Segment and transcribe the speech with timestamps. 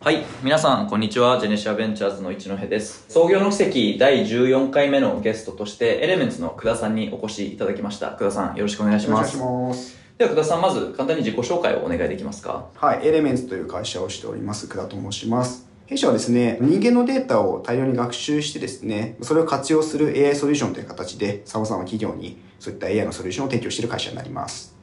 [0.00, 0.24] はい。
[0.44, 1.40] 皆さん、こんにちは。
[1.40, 3.04] ジェネシアベンチャーズの一戸です。
[3.08, 8.12] 創業の奇跡第14回目のゲストとして、エレメンツの久田さんにお越しいただきました。
[8.12, 9.36] 久田さん、よろしくお願いします。
[9.36, 9.98] お願いします。
[10.16, 12.68] では、久田さん、まず簡単に自己紹介をお願いできますか？
[12.76, 15.68] はい、エレメンツという会社をしております、久田と申します。
[15.86, 24.76] 弊社はですね、人間のデータを大量に学習してですね、それを活用する AI ソリューションという形で、様々な企業にそういった AI のソリューションを提供している会社になります。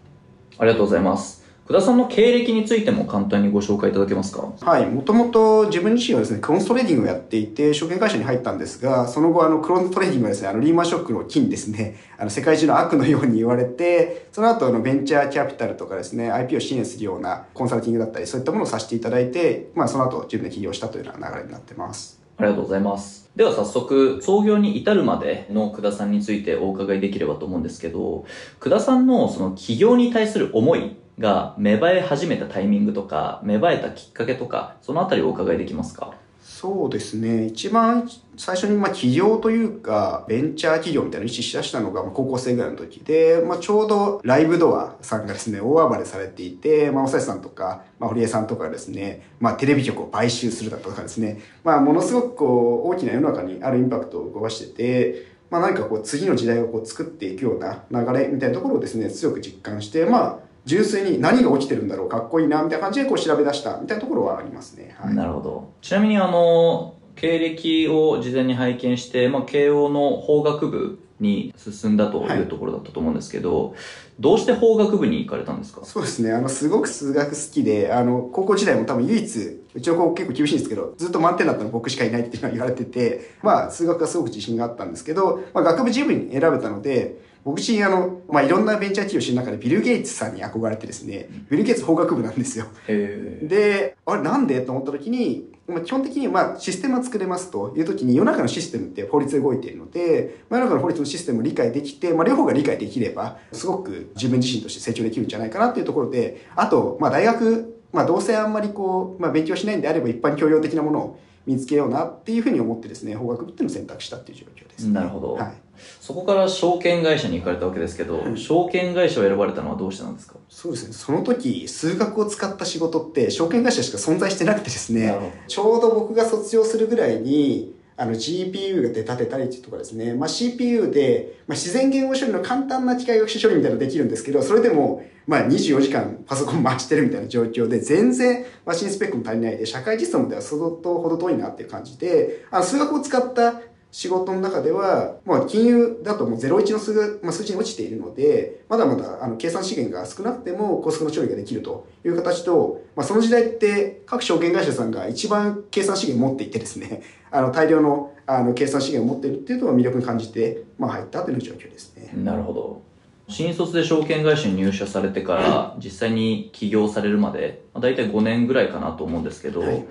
[0.58, 1.45] ありがとうございます。
[1.68, 4.54] 久田さんの経歴についても簡単にご紹介いただけますか？
[4.62, 22.22] はい、もともと自分自身はですね、クオンツトレーディングをやっていて、証券会社に入ったんですが、その後、あの、クオンツトレーディングはですね、あの、リーマンショックの件ですね、あの、世界中の悪のように言われて、その後、あの、ベンチャーキャピタルとかですね、IP を支援するようなコンサルティングだったり、そういったものをさせていただいて、まあ、その後、自分で起業したというような流れになってます。
[22.38, 23.28] ありがとうございます。
[23.36, 28.28] では早速、創業に至るまでの久田さんについてお伺いできればと思うんですけど、
[28.60, 36.14] 久田さんのその起業に対する思いが芽生え始めたタイミングとか、芽生えたきっかけとか、そのあたりをお伺いできますか？
[36.42, 37.48] そうですね。
[37.48, 38.08] 一番
[38.38, 64.96] 最初に、まあ、起業というか、ベンチャー企業みたいなのを意識しだしたのが、高校生ぐらいの時で、まあ、ちょうどライブドアさんがですね、大暴れされていて、まあ、おさしさんとか、まあ、堀江さんとかがですね、まあ、テレビ局を買収するだとかですね、まあ、ものすごくこう、大きな世の中にあるインパクトを動かしてて、まあ、何かこう、次の時代をこう、作っていくような流れみたいなところをですね、強く実感して、まあ、純粋に何が起きてるんだろう、かっこいいな、みたいな感じでこう調べ出した、みたいなところはありますね。
[65.00, 65.14] はい。
[65.16, 65.70] なるほど。
[65.82, 73.74] ちなみにあの、経歴を事前に拝見して、まあ、慶応の法学部に進んだというところだったと思うんですけど、
[74.20, 75.86] どうして法学部に行かれたんですか？
[75.86, 76.34] そうですね。
[76.34, 79.40] あの、すごく数学好きで、あの、高校時代も多分唯一、
[79.76, 92.66] うちの高校結構厳しいんですけど、ずっと満点だったの僕しかいないっていうのは言われてて、まあ、数学はすごく自信があったんですけど、まあ、学部自由に選べたので、僕自身あの、まあ、いろんなベンチャー企業を知る中でビル・ゲイツさんに憧れてですね、ビル・ゲイツ法学部なんですよ。
[92.88, 94.62] で、あれなんで？
[94.62, 115.34] と思った時に、まあ、基本的にまあシステムは作れますという時に世の中のシステムって法律で動いているので、まあ、世の中の法律のシステムを理解できて、まあ、両方が理解できれば、すごく自分自身として成長できるんじゃないかなっていうところで、あと、まあ、大学、まあ、どうせあんまりこう、まあ、勉強しないんであれば一般教養的なものを見つけようなっていうふうに思ってですね、法学部っていうのを選択したっていう状況です、なるほど。
[115.34, 115.54] はい。
[116.00, 118.38] そこから証券会社に行かれたわけですけど、うん。
[118.38, 120.36] 証券会社を選ばれたのはどうしてなんですか？
[120.50, 120.94] そうですね。
[120.94, 125.16] その時、数学を使った仕事って、証券会社しか存在してなくてですね
[125.48, 143.62] ちょうど僕が卒業するぐらいに、あの GPU が出立てたりとかですね、まあ、CPU で、まあ、自然言語処理の簡単な機械学習処理みたいなのができるんですけど、それでも、まあ、24時間パソコン回してるみたいな状況で、全然マシンスペックも足りないで、社会実装までは相当ほど遠いなっていう感じで、あの数学を使った
[143.96, 162.12] 仕事の中では、まあ、金融だともう01の数が、まあ、数値に落ちているので、まだまだあの計算資源が少なくても高速の処理ができるという形と、まあ、その時代って各証券会社さんが一番計算資源を持っていてですね、 あの大量のあの計算資源を持っているっていうのを魅力に感じて、まあ、入ったという状況ですね。
[162.22, 162.82] なるほど。
[163.30, 169.86] 新卒で証券会社に入社されてから、実際に起業されるまで、まあ、大体5年ぐらいかなと思うんですけど、はい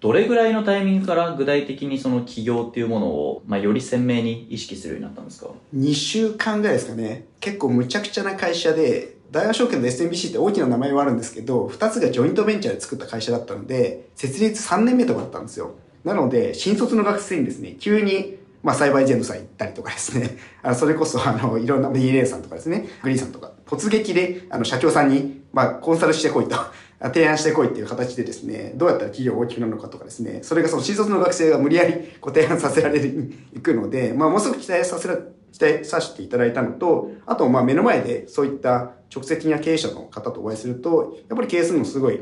[0.00, 7.26] どれぐらいのタイミングから具体的にその起業っていうものを、まあ、より鮮明に意識するようになったんですか？2週間ぐらいですかね。
[7.40, 15.74] 結構むちゃくちゃな会社で、大和証券の SMBC って大きな名前はあるんですけど、2つがジョイントベンチャーで作った会社だったので、設立3年目とかだったんですよ。
[16.04, 26.56] なので、新卒の学生にですね、急に、まあ、サイバージェントさん行ったりとかですね、 あ、それこそ、あの、いろんな DNA さんとかですね、グリーンさんとか、突撃で、あの、社長さんに、まあ、コンサルしてこいと、
[27.00, 35.16] 提案してこいっていう形でですね、どうやったら企業が大きくなるのかとかですね、それがその新卒の学生が無理やりご提案させられる、いくので、まあ、ものすごく期待させら、
[35.52, 42.20] 期待させていただいたのと、あと、まあ、目の前でそういった直接的な経営者の方とお会いすると、やっぱり経営するのすごい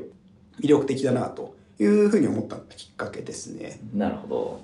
[0.60, 3.81] 魅力的だな、というふうに思ったきっかけですね。
[3.94, 4.60] なるほど。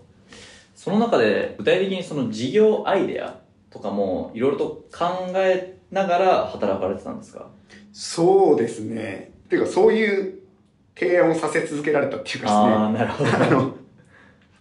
[0.76, 3.38] その中で具体的にその事業アイデア
[3.70, 7.48] とかもいろいろと考えながら働かれてたんですか？
[7.92, 9.31] そうですね。
[9.52, 10.38] ていうか、そういう
[10.98, 12.50] 提案をさせ続けられたっていうかですね。
[12.50, 13.30] ああ、なるほど。
[13.30, 13.74] あの、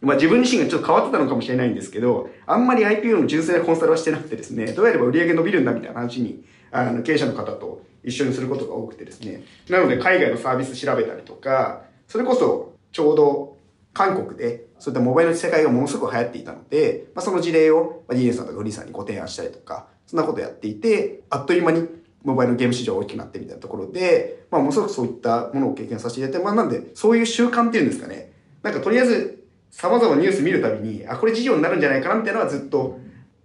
[0.02, 9.44] まあ自分自身がちょっと変わってたのかもしれないんですけど、あんまり IPO の純粋なコンサルはしてなくてですね、どうやれば売り上げ伸びるんだみたいな話に、あの、経営者の方と一緒にすることが多くてですね。
[9.70, 13.58] なので海外のサービス調べたりとか、それこそちょうど
[13.94, 21.88] 韓国でそういったモバイルの世界がものすごく流行っていたので、まあ、その事例を、まあ、DA さんとかフリーさんにご提案したりとか、そんなことやっていて、あっという間に
[22.24, 28.32] モバイルのゲーム市場が大きくなってみたいなところで、まあ、ものすごくそういったものを経験させていただいて、まあ、なんで、そういう習慣っていうんですかね。
[28.64, 33.00] なんかとりあえず、様々なニュース見るたびに、あ、これ事業になるんじゃないかなみたいなのはずっと、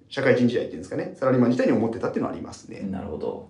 [0.09, 2.81] 社会人時代っていうんですかね、サラリーマン時代に思ってたっていうのはありますね。
[2.81, 3.49] なるほど。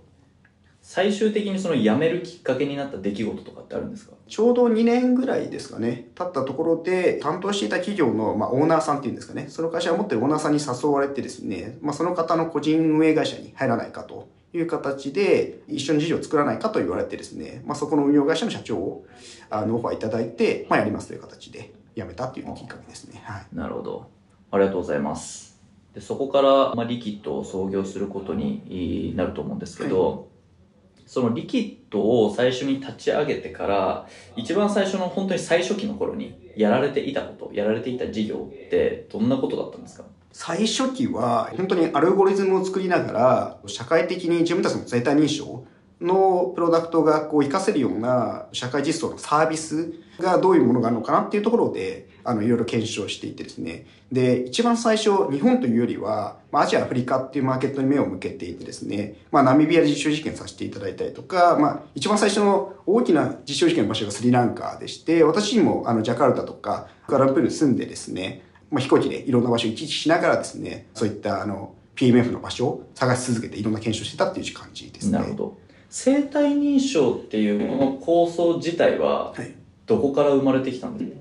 [0.81, 4.13] 最終的にその辞めるきっかけになった出来事とかってあるんですか？
[4.29, 19.07] ちょうど2年ぐらいですかね、経ったところで、担当していた企業の、まあ、オーナーさんっていうんですかね、その会社を持ってるオーナーさんに誘われてですね、まあ、その方の個人運営会社に入らないかという形で、一緒に事業を作らないかと言われてですね、まあ、そこの運用会社の社長を、
[19.51, 23.21] あの、オファーいただいて、まあ、やりますという形で辞めたっていうきっかけですね。
[23.25, 23.47] はい。
[23.53, 24.11] なるほど。
[24.51, 25.61] ありがとうございます。
[25.95, 30.29] でそこから、まあ、リキッドを創業することになると思うんですけど、
[31.07, 34.07] そのリキッドを最初に立ち上げてから、
[34.37, 40.05] 一番最初の本当に最初期の頃にやられていたこと、やられていた事業ってどんなことだったんですか？
[40.39, 45.65] 最初期は、本当にアルゴリズムを作りながら、社会的に自分たちの生体認証
[45.99, 53.87] のプロダクトがこう活かせるような社会実装のサービスがどういうものがあるのかなっていうところで、あの、いろいろ検証していてですね。
[54.13, 75.13] で、一番最初、日本というよりは、まあ、アジア、アフリカっていうマーケットに目を向けていてですね、まあ、ナミビアで実証実験させていただいたりとか、まあ、一番最初の大きな実証実験の場所がスリランカでして、私もあの、ジャカルタとか、ガランプールに住んでですね、まあ、飛行機でいろんな場所を行き来しながらですね、そういったあの、PMF の場所を探し続けていろんな検証してたっていう感じですね。
[75.13, 75.59] なるほど。
[75.89, 79.55] 生体認証っていうこの構想自体は、はい。
[79.87, 81.17] どこから生まれてきたんですか？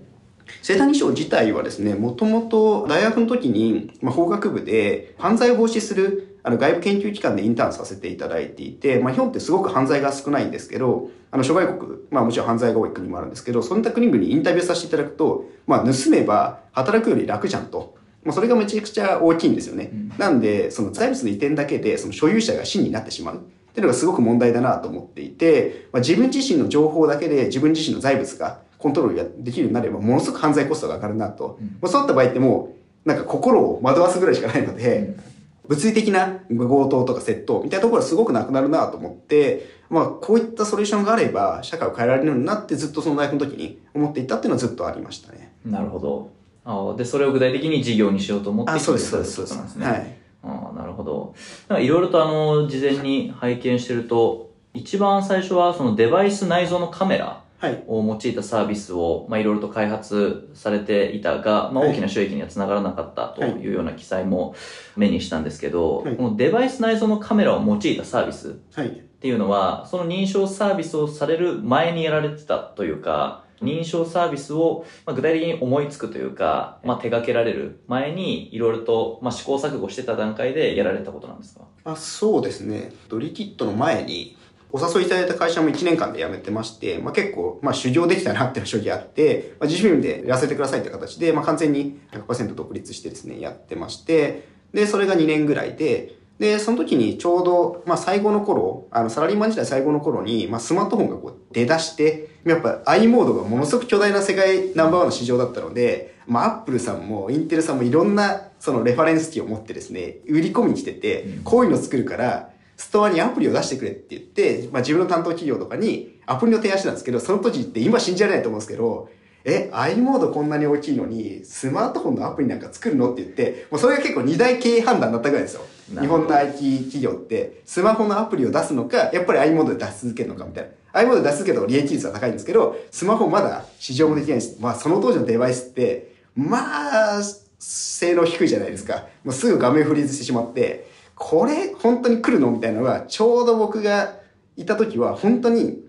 [0.64, 17.98] 生体認証自体はですね、もともと大学の時に、まあ、法学部で犯罪を防止するあの外部研究機関でインターンさせていただいていて、まあ、日本ってすごく犯罪が少ないんですけど、あの諸外国、まあもちろん犯罪が多い国もあるんですけど、そういった国々にインタビューさせていただくと、まあ盗めば働くより楽じゃんと。
[18.24, 19.92] まあそれがめちゃくちゃ大きいんですよね。
[20.20, 23.38] なんで、その財物の移転だけでその所有者が真になってしまう。
[23.38, 23.40] っ
[23.74, 31.58] ていうのがすごく問題だなと思っていて、まあ、自分自身の情報だけで自分自身の財物がコントロールができるようになれば、ものすごく犯罪コストが上がるなと。
[31.82, 35.18] まあ、そういった場合ってもう、なんか心を惑わすぐらいしかないので、
[35.68, 45.54] 物理的な強盗とか窃盗みたいなところはすごくなくなるなと思って、まあ、こういったソリューションがあれば、社会を変えられるなってずっとその大学の時に思っていたっていうのはずっとありましたね。
[45.66, 46.32] なるほど。
[46.66, 49.80] ああで、それを具体的に事業にしようと思ってあ、そうです、そうです、そうです。
[49.80, 50.18] はい。
[50.44, 51.36] ああ、なるほど。
[51.68, 57.45] なんかいろいろとあの、事前に拝見してると、一番最初はそのデバイス内蔵のカメラはい。
[57.88, 61.92] を用いたサービスを、まあ、いろいろと開発されていたが、まあ、はい。
[61.92, 63.70] 大きな収益にはつながらなかったとい。
[63.70, 64.56] うような記載も
[64.96, 66.16] 目にしたんですけど、はい。
[66.16, 68.88] このデバイス内蔵のカメラを用いたサービスはい。
[68.88, 81.62] っていうのは、その認証サービスをされる前にやられてたというか、認証サービスをまあ具体的に思いつくというか、まあ、手掛けられる前にいろいろとまあ試行錯誤してた段階でやられたことなんですか？
[81.86, 82.92] あそうですね。
[83.08, 84.38] ドリキットの前に、
[84.72, 119.10] お誘いいただいた会社も1年間で辞めてまして、まあ、結構、まあ、修行できたなっていうのは正直あって、まあ、自主分でやらせてくださいって形で、まあ、完全に100%独立してですね、やってまして、で、それが2年ぐらいで、で、その時にちょうど、まあ、最後の頃、あの、サラリーマン時代最後の頃に、まあ、スマートフォンがこう出だして、やっぱ i モードがものすごく巨大な世界ナンバーワンの市場だったので、まあ、アップルさんもインテルさんもいろんなそのレファレンス機を持ってですね、売り込みに来てて、こういうの作るから、ストアにアプリを出してくれって言って、まあ、自分の担当企業とかにアプリを提案してたんですけど、その時って今信じられないと思うんですけど、
[119.48, 125.62] え、i モードこんなに大きいのに、スマートフォンのアプリなんか作るのって言って、もうそれが結構二大経営判断だったぐらいですよ。
[125.88, 130.70] 日本の IT 企業って、スマホのアプリを出すのか、やっぱり i モードで出し続けるのかみたいな。
[130.94, 137.22] i モードで出し続けた方が利益率は高いんですけど、スマホまだ市場もできないし、まあその当時のデバイスって、まあ、
[137.60, 139.08] 性能低いじゃないですか。
[139.24, 140.85] もうすぐ画面フリーズしてしまって、
[141.16, 144.16] これ本当に来るのみたいなのが、ちょうど僕が
[144.58, 145.82] いた時は、本当に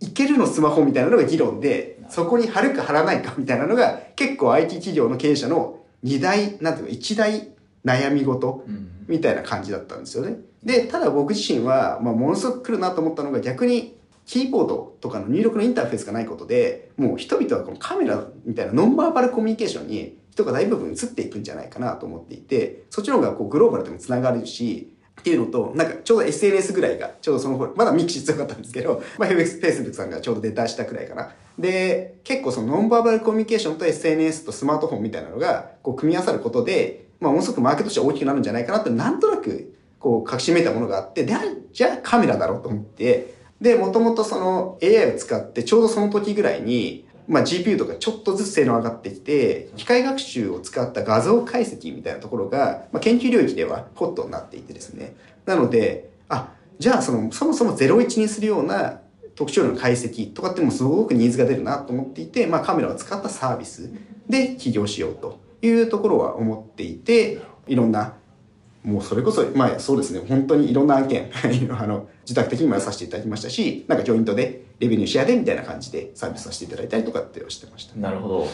[0.00, 7.48] いけるのスマホみたいなのが議論で、そこに貼るか貼らないかみたいなのが、結構 IT 企業の経営者の二大、なんていうか、一大
[7.84, 8.64] 悩み事
[9.08, 10.36] みたいな感じだったんですよね。
[10.62, 31.30] で、ただ僕自身は、まあ、ものすごく来るなと思ったのが逆に、キーボードとかの入力のインターフェースがないことで、もう人々はこのカメラみたいなノンバーバルコミュニケーションに人が大部分移っていくんじゃないかなと思っていて、そっちの方がこうグローバルでも繋がるし、っていうのと、なんかちょうど SNS ぐらいが、ちょうどその頃、まだミキシー強かったんですけど、 まあ、フェイスブックさんがちょうど出たしたくらいかな。
[31.56, 41.40] で、結構そのノンバーバルコミュニケーションと SNS とスマートフォンみたいなのが、こう組み合わさることで、まあ、ものすごくマーケットとして大きくなるんじゃないかなって、なんとなく、こう、隠しめたものがあって、で、あ
[41.72, 55.14] じゃあカメラだろうと思って、で、もともとその AI を使って、ちょうどその時ぐらいに、まあ、GPU とかちょっとずつ性能上がってきて、機械学習を使った画像解析みたいなところが、まあ、研究領域ではホットになっていてですね。
[55.46, 59.00] なので、あ、じゃあその、そもそも01にするような
[59.34, 63.90] 特徴量の解析とかってもすごくニーズが出るなと思っていて、まあ、カメラを使ったサービス
[64.28, 68.14] で起業しようというところは思っていて、いろんな
[68.84, 71.30] もうそれこそ、まあそうですね、本当にいろんな案件、
[71.72, 77.96] あの、自宅的にもやらさせていただきましたし、なんかジョイントで、レベニューシェアでみたいな感じでサービスさせていただいたりとかってしてました。
[77.96, 78.48] なるほど。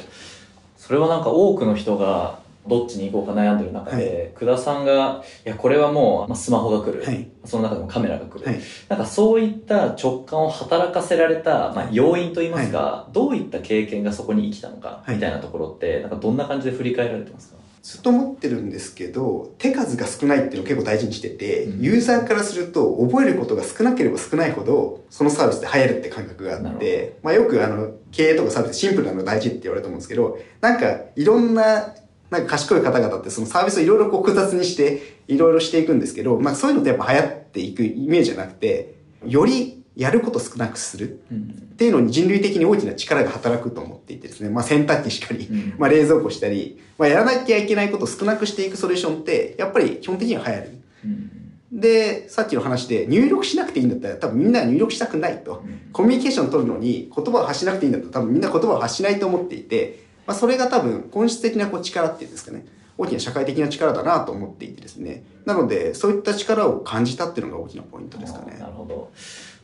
[0.76, 7.26] それはなんか多くの人がどっちに行こうか悩んでる中で、久田さんが、いや、これはもう、まあ、スマホが来る、はい。
[7.44, 8.60] その中でもカメラが来る、はい。
[8.88, 15.14] なんかそういった直感を働かせられた、まあ、要因といいますか、どういった経験がそこに生きたのか、はい。
[15.14, 17.59] みたいなところって、なんかどんな感じで振り返られてますか？
[17.82, 21.80] ずっと思ってるんですけど、手数が少ないっていうのを結構大事にしてて、うん。
[21.80, 31.94] ユーザーからすると覚えることが少なければ少ないほど、そのサービスで流行るって感覚があって、まあよくあの、経営とかサービスシンプルなのが大事って言われると思うんですけど、なんかいろんな、
[32.28, 38.94] なんか賢い方々ってそのサービスをいろいろこう複雑にして、いろいろしていくんですけど、まあそういうのってやっぱ流行っていくイメージじゃなくて、
[39.26, 41.38] よりやること少なくするうん。
[41.38, 50.70] っていうのに人類的に大きな力が働くと思っていてですね、まあ洗濯機しかり、うんまあ冷蔵庫したり、まあやらなきゃいけないことを少なくしていくソリューションって、やっぱり基本的には流行る。
[51.04, 51.30] うん。
[51.72, 55.62] で、さっきの話で入力しなくていいんだったら多分みんなは入力したくないと。
[55.92, 62.66] コミュニケーションを取るのに言葉を発しなくていいんだったら多分みんな言葉を発しないと思っていて、まあそれが多分本質的なこう力っていうんですかね。
[62.98, 65.24] 大きな社会的な力だなと思っていてですね。
[65.46, 68.66] なので、そういった力を感じたっていうのが大きなポイントですかねな。
[68.66, 69.10] るほど。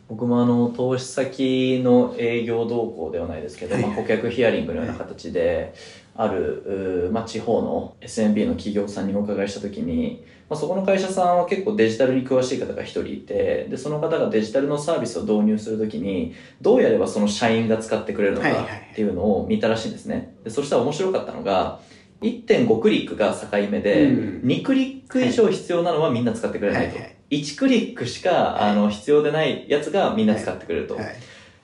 [0.09, 5.73] 僕もあの、投資先の営業動向ではないですけど、はいまあ、顧客ヒアリングのような形で、
[6.15, 18.49] ある、まあ、地方の SMB の企業さんにお伺いしたときに、まあ、そこの会社さんは結構デジタルに詳しい方が一人いて、で、その方がデジタルのサービスを導入するときに、どうやればその社員が使ってくれるのか
[18.91, 20.35] っていうのを見たらしいんですね。
[20.45, 21.81] で、そしたら面白かったのが、
[22.21, 26.95] 1.5クリックが境目で、うん2クリック以上必要なのはみんな使ってくれないと。
[26.95, 30.95] はいはい1クリックしか、あの、必要でないやつがみんな使ってくれると。
[30.95, 31.15] はい。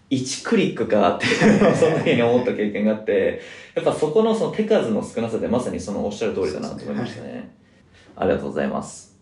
[0.10, 3.42] 1クリックかってその時に思った経験があって、
[3.74, 7.56] やっぱそこのその手数の少なさでまさにそのおっしゃる通りだなと思いましたね。
[8.16, 9.18] ありがとうございます。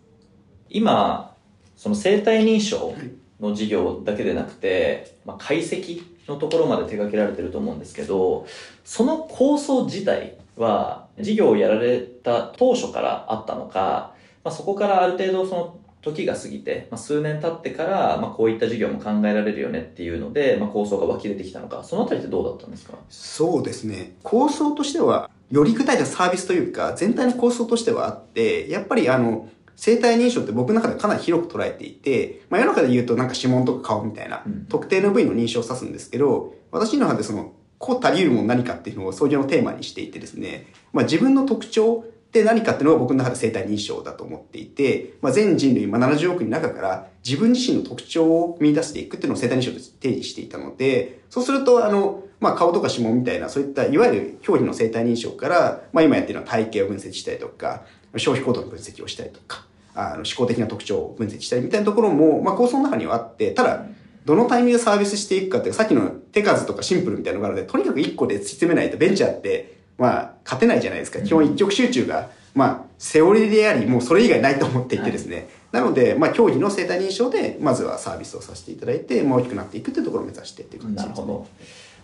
[0.70, 1.36] 今、
[1.78, 2.94] その生体認証
[3.40, 8.46] の事業だけでなくて、まあ、解析のところまで手掛けられてると思うんですけど、
[8.84, 22.94] その構想自体は事業をやられた当初からあったのか、まあ、そこからある程度その時が過ぎて、まあ、数年経ってから、まあ、こういった事業も考えられるよねっていうので、まあ、構想が湧き出てきたのか、そのあたりってどうだったんですか？
[23.10, 24.16] そうですね。
[24.24, 57.84] 構想としては、より具体的なサービスというか、全体の構想としてはあって、やっぱりあの、生体認証って僕の中でかなり広く捉えていて、まあ世の中で言うとなんか指紋とか顔みたいなうん、特定の部位の認証を指すんですけど、私の中でその、こう足り得るもの何かっていうのを創業のテーマにしていてですね、まあ自分の特徴って何かっていうのが僕の中で生体認証だと思っていて、まあ全人類、まあ70億人の中から自分自身の特徴を見出していくっていうのを生体認証として定義していたので、そうするとあの、まあ顔とか指紋みたいなそういったいわゆる表皮の生体認証から、まあ今やってるのは体型を分析したりとか、
[58.16, 63.88] 消費行動の分析をしたりとか、あの思考的な特徴を分析したりみたいなところも、まあ構想の中にはあって、ただ、
[64.24, 71.22] どのタイミングでサービスしていくかっていう、さっきの手数とかシンプルみたいなのがあるので、とにかく1個で突き詰めないとベンチャーって、まあ、勝てないじゃないですか。
[71.22, 75.48] 基本一極集中が、まあ、セオリーであり、もうそれ以外ないと思っていてですね。
[75.72, 81.12] なので、まあ、競技の生体認証で、まずはサービスをさせていただいて、もう大きくなっていくっていうところを目指してっていう感じです、ね。
[81.12, 81.48] なるほど。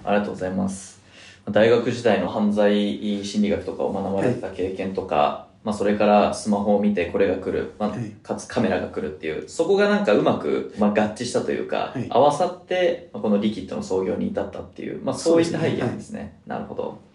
[0.04, 1.02] ありがとうございます。
[1.50, 16.40] 大学時代の犯罪心理学とかを学ばれてた経験とか、まあそれからスマホを見てこれが来る、まあはいかつカメラが来るっていう、そこがなんかうまく、まあ、合致したというか、はい合わさって、まあこのリキッドの創業に至ったっていう、まあそういった背景なんですね。
[16.46, 17.07] なるほど。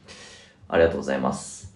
[0.72, 1.72] ありがとうございます。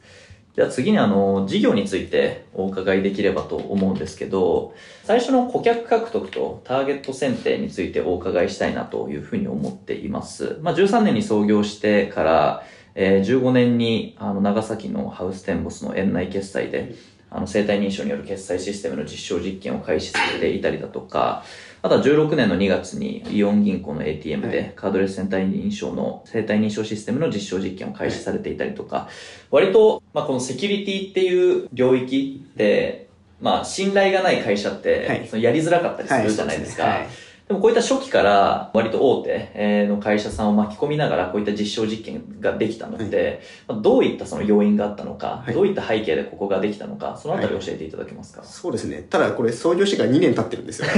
[0.57, 4.75] では次にあの、事業についてお伺いできればと思うんですけど、
[5.05, 10.59] 最初の顧客獲得とターゲット選定についてお伺いしたいなというふうに思っています。
[10.63, 12.63] まあ、13年に創業してから、
[12.95, 16.95] えー15年にあの長崎のハウステンボスの園内決済で、
[17.29, 21.45] あの生体認証による決済システムの実証実験を開始されていたりだとか、
[21.87, 29.09] あとは16年の2月にイオン銀行の ATM はでカードレス生体認証の生体認証システムの実証実験を開始されていたりとか、
[29.53, 33.07] 割と、まあ、このセキュリティっていう領域って、
[33.41, 35.29] まあ、信頼がない会社って、はい。
[35.29, 36.83] そのやりづらかったりするじゃないですか。
[36.83, 49.07] はいでもこういった初期から割と大手えーの会社さんを巻き込みながらこういった実証実験ができたので、まあどういったその要因があったのか、はいどういった背景でここができたのか、そのあたり教えていただけますか、そうですね。
[49.09, 50.89] ただこれ創業してから2年経ってるんですよ。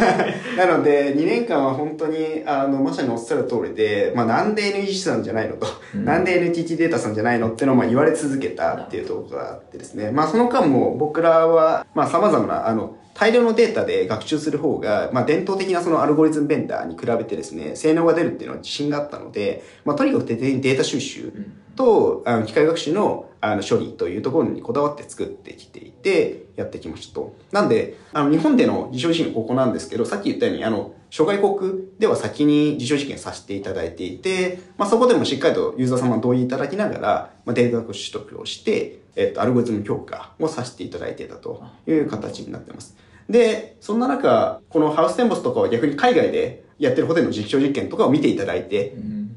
[0.56, 10.10] なので、2年間は本当に、あの、まさにおっしゃる通りで、まあなんで NEC さんじゃないのと、うんなんで NTT データさんじゃないのっていうのをまあ言われ続けたっていうところがあってですね。
[10.10, 21.32] まあその間も僕らは、まあ様々な、あの、大量のデータで学習する方が、まあ伝統的なそのアルゴリズムベンダーに比べてですね、性能が出るっていうのは自信があったので、まあとにかくデータ収集
[21.74, 27.36] と、あの機械学習のあの処理というところにこだわって作ってきていて、やってきましたと。
[27.52, 42.96] なんで、あの、日本での実証実験ここなんですけど、さっき言ったように、あの、諸外国では先に実証実験させていただいていて、まあ、そこでもしっかりとユーザー様の同意いただきながら、まあ、データ取得をして、えっと、アルゴリズム強化をさせていただいていたという形になってます。
[43.28, 48.94] で、そんな中、このハウステンボスとかは逆に海外でやってるホテルの実証実験とかを見ていただいて、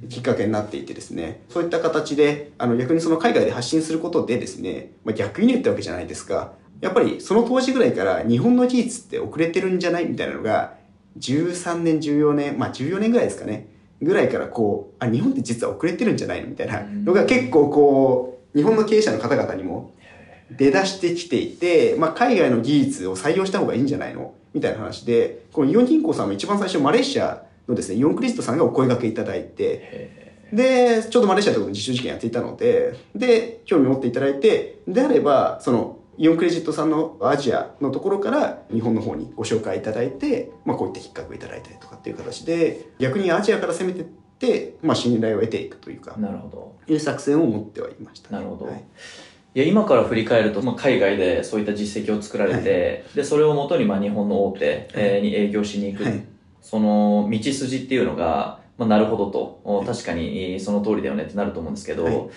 [0.10, 6.54] きっかけになっていてですね、そういった形で、あの逆にその海外で発信することでですね、まあ、逆輸入ってわけじゃないですか。
[6.80, 10.76] やっぱりその当時ぐらいから日本の技術って遅れてるんじゃないみたいなのが、
[11.20, 13.68] 13年、14年、まあ14年ぐらいですかね、
[14.02, 19.94] ぐらいからこう、あ、日本って実は遅れてるんじゃないのみたいなのが結構こう、日本の経営者の方々にも
[20.58, 24.34] 出だしてきていて、まあ海外の技術を採用した方がいいんじゃないの？
[24.54, 44.04] みたいな話で、このイオン銀行さんも一番最初マレーシアのですね、イオンクリストさんがお声掛けいただいて、で、ちょうどマレーシアと実証実験やっていたので、で、興味持っていただいて、であれば、その、イオンクレジットさんのアジアのところから日本の方にご紹介いただいて、まあこういったきっかけをいただいたりとかっていう形で、逆にアジアから攻めてっ
[44.38, 46.76] て、まあ信頼を得ていくというか、なるほど。
[46.86, 48.38] いう作戦を持ってはいました、ね。
[48.38, 48.84] なるほどはい
[49.54, 56.24] いや、今から振り返ると、まあ、海外でそういった実績を作られて、で、それをもとに、まあ、日本の大手、えーに営業しに行く、はい。
[56.62, 62.30] その道筋っていうのが、まあ、なるほどと、お確かにその通りだよねってなると思うんですけど、はい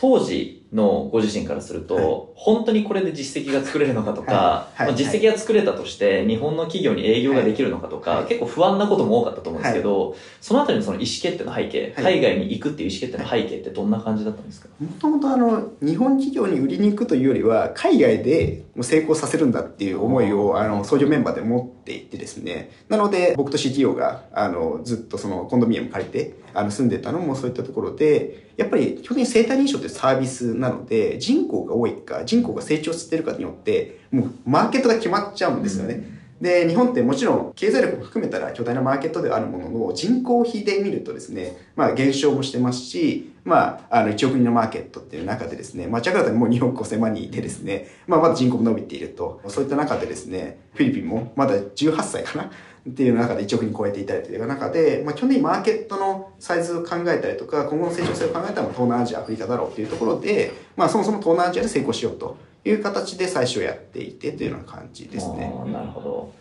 [0.00, 2.06] 当時のご自身からすると、はい。
[2.34, 4.78] 本当にこれで実績が作れるのかとか、はい。
[4.78, 4.86] はい。
[4.88, 8.24] まあ、実績が作れたとして、日本の企業に営業ができるのかとか、はい。
[8.26, 12.14] 結構不安なことも多かったと思うんですけど、そのあたりのその意思決定の背景、はい。
[12.14, 22.70] 海外に行くっていう意思決定の背景ってどんな感じだったんですか、もともとあの、日本企業に売りに行くというよりは、海外で成功させるんだっていう思いを、あの、創業メンバーで持っていてですね。
[22.88, 36.04] なので、僕と CTO が、あの、ずっとそのコンドミニアム借りて、あの、住んでたのもそういったところで、やっぱり基本的に生体認証ってサービスなので、人口が多いか、人口が成長してるかによって、もうマーケットが決まっちゃうんですよね。
[36.42, 52.50] で、日本ってもちろん経済力も含めたら巨大なマーケットではあるものの、人口比で見るとですね、まあ減少もしてますし、まあ、あの1億人のマーケットっていう中でですね、まあ、ジャカルタにもう2億5000万人いてですね、まあまだ人口も伸びていると、そういった中でですね、フィリピンもまだ18歳かな
[52.90, 65.52] っていう中で1億人超えていたりという中で、まあ基本的にマーケットのサイズを考えたりとか、今後の成長性を考えたら東南アジア、アフリカだろうっていうところで、まあそもそも東南アジアで成功しようという形で最初やっていてというような感じですね。
[65.66, 66.32] なるほど。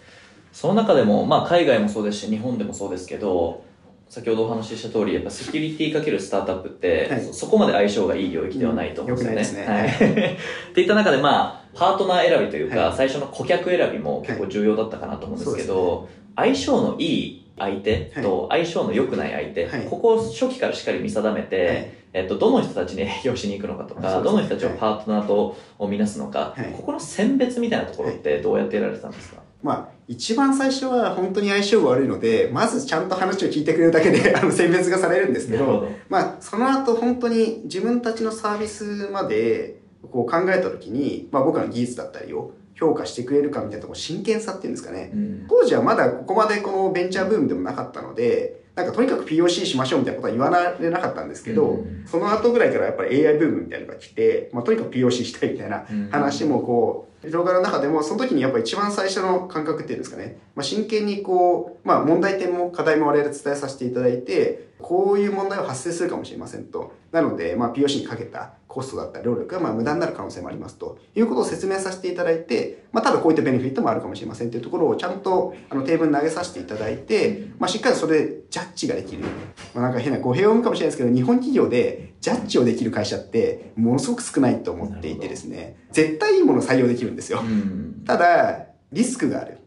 [0.51, 3.63] その中でも、まあ、海外もそうですし、日本でもそうですけど、
[4.09, 9.67] 先ほどお話しした通り、やっぱセキュリティかけるスタートアップって、はいそそこまで相性がいい領域ではないと思うんですよね。
[9.67, 10.33] うん良くないですねはい。
[10.71, 16.09] っていった中で、まあ、パートナー選びというか、はい最初の顧客選びも結構重要だったかなと思うんですけど、
[16.39, 19.85] 相性のいい相手と相性の良くない相手、はい。
[19.85, 21.91] ここを初期からしっかり見定めて、はい。
[22.11, 24.23] えっと、どの人たちに営業しに行くのかとか、ね。
[24.23, 26.71] どの人たちをパートナーと見なすのか、はい。
[26.71, 35.89] ここの選別みたいなところってどうやってやられてたんですか、まあ、一番最初は本当に相性が悪いので、まずちゃんと話を聞いてくれるだけで、 あの、選別がされるんですけど、ど。
[36.07, 39.79] まあ、その後本当に自分たちのサービスまで、
[40.11, 45.11] こう考えたときに、まあ僕らの技術だったりを評価してくれるかみたいなところ、真剣さっていうんですかね。
[45.13, 45.45] うん。
[45.49, 52.05] 当時はまだここまでこのベンチャーブームでもなかったので、なんかとにかく POC しましょうみたいなことは言われなかったんですけど、うん。
[52.07, 66.93] その後ぐらいからやっぱり AI ブームみたいなのが来て、まあとにかく POC したいみたいな話もこう、広がる中でも、その時にやっぱり一番最初の感覚っていうんですかね、まあ、真剣にこう、まあ問題点も課題も我々伝えさせていただいて、こういう問題は発生するかもしれませんと。
[67.11, 79.25] なので、まあ POC にかけたコストだったり労力がまあ無駄になる可能性もありますということを説明させていただいて、まあただこういったベネフィットもあるかもしれませんというところをちゃんとあのテーブルに投げさせていただいて、まあしっかりそれでジャッジができる。
[79.73, 87.41] まあなんか変な語弊を生むかもしれないですけど、日本企業でジャッジをできる会社ってものすごく少ないと思っていてですね、絶対いいものを採用できるんですよ。
[87.41, 89.59] うんただ、リスクがある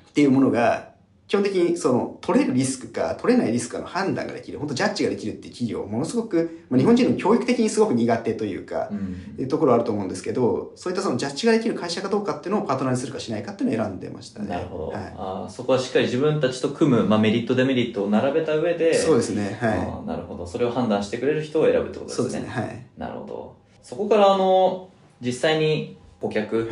[0.00, 0.89] っていうものが、
[1.30, 14.48] 基本的にその取れるリスクか取れないリスクかの判断ができる、本当ジャッジができるっていう企業、ものすごく、まあ、日本人の教育的にすごく苦手というか、うんいうところあると思うんですけど、そういったそのジャッジができる会社かどうかっていうのをパートナーにするかしないかっていうのを選んでましたね。
[14.48, 19.56] なるほど、はいあーそこはしっかり自分たちと組む、まあ、メリットデメリットを並べた上でそうですね。
[19.60, 22.08] はあーなるほどそれを判断してくれる人を選ぶってこい。
[22.08, 22.48] とですねそうですね。
[22.48, 22.86] はい。
[22.98, 24.88] なるほどそこからあの
[25.20, 26.68] 実際に顧客、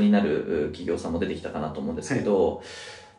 [0.00, 2.62] になるう企業さんも出てきたかなと思うんですけど、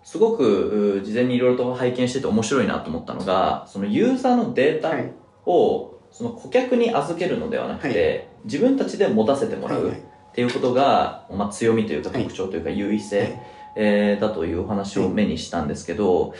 [0.07, 5.11] すごくう事前にいろいろと拝見してて面白いなと思ったのがそのユーザーのデータはい。
[5.45, 9.93] をその顧客に預けるのではなくて、自分たちで持たせてもらう、っ
[10.33, 13.41] ていうことが、まあ、強みというかはい特徴というか優位性、はい。
[13.75, 16.33] えーだというお話を目にしたんですけど、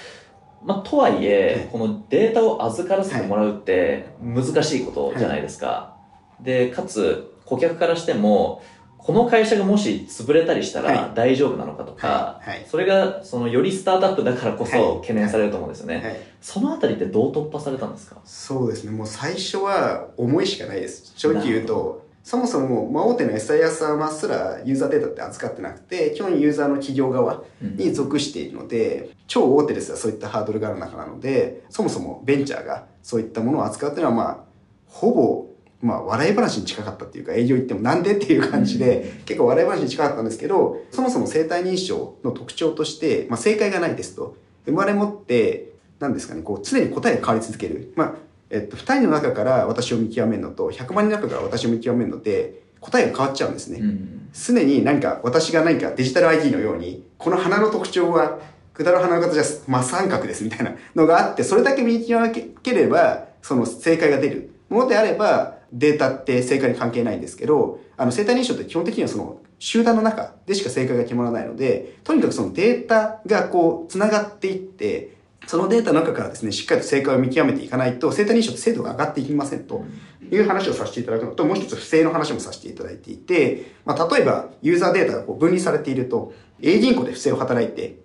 [0.63, 1.67] まあ、とはいえ、はい。
[1.69, 5.97] このデータを預からせてもらうって難しいことじゃないですか。
[6.39, 8.61] で、かつ、顧客からしても、
[9.07, 12.49] この会社がもし潰れたりしたはら大丈夫なのかとか、はい。
[12.49, 12.65] はい。
[12.69, 14.73] それが、その、よりスタートアップだからこはい。
[14.73, 15.95] そ懸念されると思うんですよね。
[15.95, 16.17] はい。
[16.41, 18.17] そのあたりってどう突破されたんですか？
[18.25, 18.91] そうですね。
[18.91, 21.13] もう最初は思いしかないです。
[21.15, 27.77] 正直言うと、そもそも、まあ、大手の SIS 様すらユーザーデータって扱ってなくて、基本ユーザーの企業側うん。
[27.77, 34.37] に属しているので、超大手ですらそういったハードルがある中なので、そもそもベンチャーがそういったものを扱うっていうのは、まあ、
[34.85, 35.46] ほぼ、
[35.81, 44.35] まあ、笑い話に近かったっていうか、営業行ってもなんでっていう感じで、結構笑い話に近かったんですけど、そもそも生体認証の特徴として、まあ、正解がないですと。
[44.65, 47.93] 生まれ持って、なんですかね、こう、常に答えが変わり続ける。
[47.95, 48.13] まあ、
[48.49, 53.79] えっと、二人の中から私を見極めるのと、100万人の中から私を見極めるので、答えが変わっちゃうんですね。
[53.79, 54.17] うん。
[54.33, 58.39] 常に何か私が何かデジタル ID のようにこの花の特徴は
[58.73, 79.83] 下る花の形は真三角ですみたいなのがあってそれだけ見極ければその正解が出るものであればデータって正解に関係ないんですけどあの生体認証って基本的にはその集団の中でしか正解が決まらないのでとにかくそのデータがこうつながっていってそのデータの中からですねしっかりと正解を見極めていかないと生体認証って精度が上がっていきませんと。
[80.31, 87.99] いう話をさせていただくのと、もう一つ不正の話もさせていただいていて、まあ、例えば、ユーザーデータがこう分離されていると、A 銀行で不正を働いて、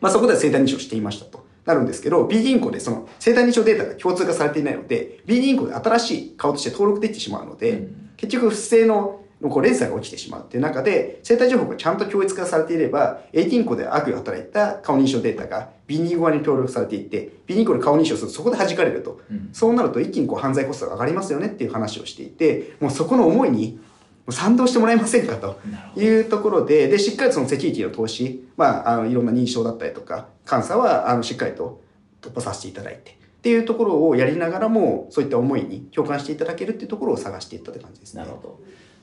[0.00, 1.47] まあ、そこでは生体認証していましたと。
[1.68, 19.20] なるんですけど、B 銀行でその生体認証データが共通化されていないので、B 銀行で新しい顔として登録できてしまうので、うん結局不正ののこう連鎖が起きてしまうっていう中で、生体情報がちゃんと共越化されていれば、A 銀行で悪意を働いた顔認証データが B 銀行側に登録されていて、B 銀行で顔認証するとそこで弾かれると。
[19.30, 23.78] うんそうなると一気にこう犯罪コストが上がりますよねっていう話をしていて、もうそこの思いに
[24.32, 25.58] 賛同してもらえませんかと。
[25.96, 31.80] いうところで、で、しっかりそのセキュリティの投資、まあ、あの、いろんな認証だったりとか、監査は、あの、しっかりと
[32.20, 38.22] 突破させていただいて、っていうところをやりながらも、そういった思いに共感していただけるっていうところを探していったって感じですね。
[38.22, 38.60] なるほど。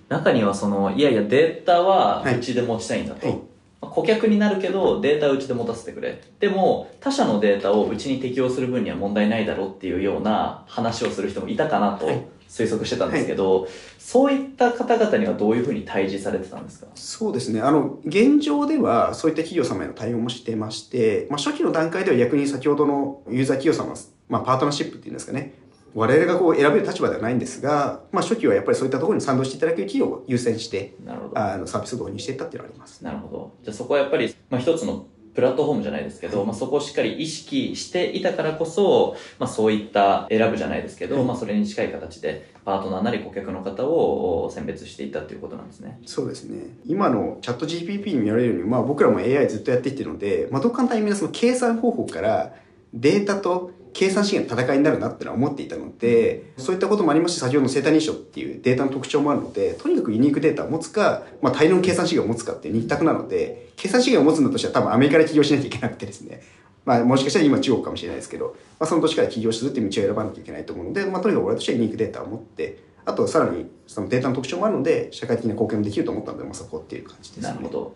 [0.10, 3.28] 中にはその、いやいやデータははいうちで持ちたいんだと。
[3.28, 3.36] はい
[3.82, 6.22] まあ顧客になるけどデータはうちで持たせてくれ。
[6.40, 13.68] でも他社のデータをうちに適用する分には問題ないだろうっていうような話をする人もいたかなとはい推測してたんですけど、
[14.00, 16.88] そういった方々にはどういうふうに対峙されてたんですか？
[16.96, 17.60] そうですね。
[17.60, 23.98] あの、現状ではそういった企業様への対応もしてまして、まあ、初期の段階では逆に先ほどのユーザー企業様の、
[24.30, 25.54] まあ、パートナーシップっていうんですかね。
[25.94, 31.40] 我々がこう選べる立場ではないんですが、まあ、初期はやっぱりそういったところに賛同していただける企業を優先して、なるほど。
[31.40, 33.04] あの、サービスを導入していったっていうのがあります。
[33.04, 33.52] なるほど。
[33.64, 46.00] じゃあそこはやっぱり、まあ、一つのプラットフォームじゃないですけど、まあ、そこをしっかり意識していたからこそ、まあ、そういった選ぶじゃないですけど、はいまあ、それに近い形でパートナーなり顧客の方を選別していったということなんですね。
[46.06, 46.78] そうですね。
[46.86, 52.56] 今のチャット GPP に見られるように、まあ僕らも AI ずっとやってきてるので、まあどっかのタイミングでその計算方法から
[52.94, 66.42] データと計算資源の戦いになるなってのは思っていたので、そういったこともありまして、先ほどの生体認証っていうデータの特徴もあるので、とにかくユニークデータを持つか、まあ大量の計算資源を持つかっていう二択なので、計算資源を持つんだとしたら多分アメリカで起業しなきゃいけなくてですね、
[66.84, 77.48] まあもしかしたら今中国かもしれないですけど、まあその年から起業するっていう道を選ばなきゃいけないと思うので、まあとにかく俺としてはユニークデータを持って、あとさらにそのデータの特徴もあるので、社会的な貢献もできると思ったので、まあそこっていう感じですね。
[77.48, 77.96] なるほど。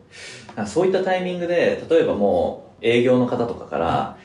[0.56, 4.18] あそういったタイミングで、例えばもう営業の方とかから、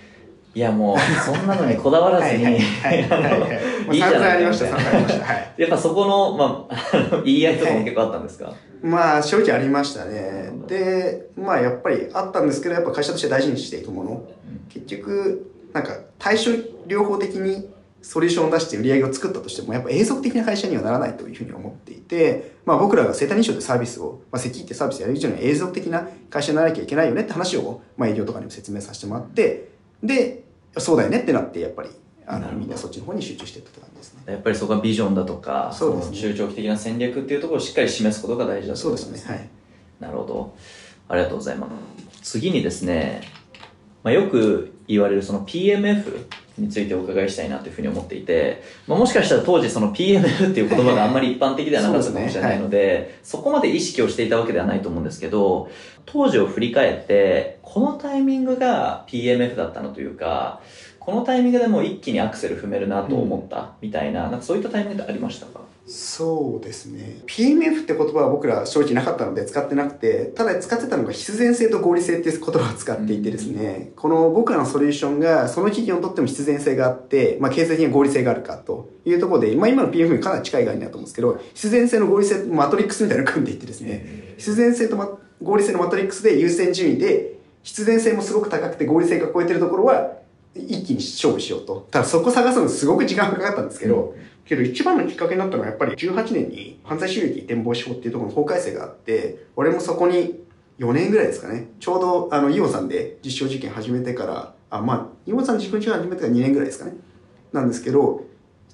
[0.54, 5.24] いやもう、そんなのにこだわらずに、はいはいはい散々ありました、散々ありました。
[5.26, 5.54] はい。
[5.58, 10.52] やっぱそこの、まあ、 言い合いとかも結構あったんですか、まあ、正直ありましたね。
[10.66, 14.22] で、まあ、やっぱりあったんですけど、やっぱ会社として大事にしていくもの。
[14.68, 16.52] 結局、なんか、対処
[16.86, 17.68] 療法的に
[18.04, 29.68] ソリューションを出して売り上げを作ったとしても、やっぱ永続的な会社にはならないというふうに思っていて、まあ僕らが生体認証ってサービスを、まあセキってサービスやる以上には永続的な会社にならなきゃいけないよねって話を、まあ営業とかにも説明させてもらって、
[30.02, 30.43] で、
[30.78, 31.90] そうだよねってなって、やっぱり、
[32.26, 34.22] あの、みんなそっちの方に集中してた感じですね。
[34.26, 39.34] やっぱりそこはビジョンだとか、そうですねの中長期的な戦略っていうところをしっかり示すことが大事だとそうですね。
[39.34, 39.48] はい。
[40.00, 40.54] なるほど。
[41.08, 41.68] ありがとうございま
[42.22, 42.32] す。
[42.32, 43.22] 次にですね、
[44.02, 46.26] まあ、よく言われるその PMF
[46.58, 55.68] についてお伺いしたいなというふうに思っていて、まあ、もしかしたら当時その PMF っていう言葉があんまり一般的ではなかったかもしれないので、そこまで意識をしていたわけではないと思うんですけど、
[56.06, 60.60] 当時を振り返って、このタイミングが PMF だったのというか、
[61.00, 65.60] このタイミングでもう一気にアクセル踏めるなと思ったみたいな、なんかそういったタイミングってありましたか？
[65.86, 67.18] そうですね。
[67.26, 90.12] PMF って言葉は僕ら正直なかったので使ってなくて、ただ使ってたのが必然性と合理性っていう言葉を使っていてですね、この僕らのソリューションがその企業にとっても必然性があって、まあ経済的な合理性があるかというところで、まあ今の PMF にかなり近い概念だと思うんですけど、必然性の合理性マトリックスみたいなのを組んでいってですね、必然性と、ま、合理性のマトリックスで優先順位で、必然性もすごく高くて合理性が超えてるところは、
[90.54, 91.86] 一気に勝負しようと。
[91.90, 100.44] ただそこ探すのすごく時間がかかったんですけど、けど一番のきっかけになったのはやっぱり18年に犯罪収益展望法っていうところの法改正があって、俺もそこに
[100.78, 101.68] 4年ぐらいですかね。
[101.80, 106.92] ちょうどあの、イオンさんで実証実験始めてから、あ、まあ、イオンさん実証実験始めてから2年ぐらいですかね。
[107.52, 108.24] なんですけど、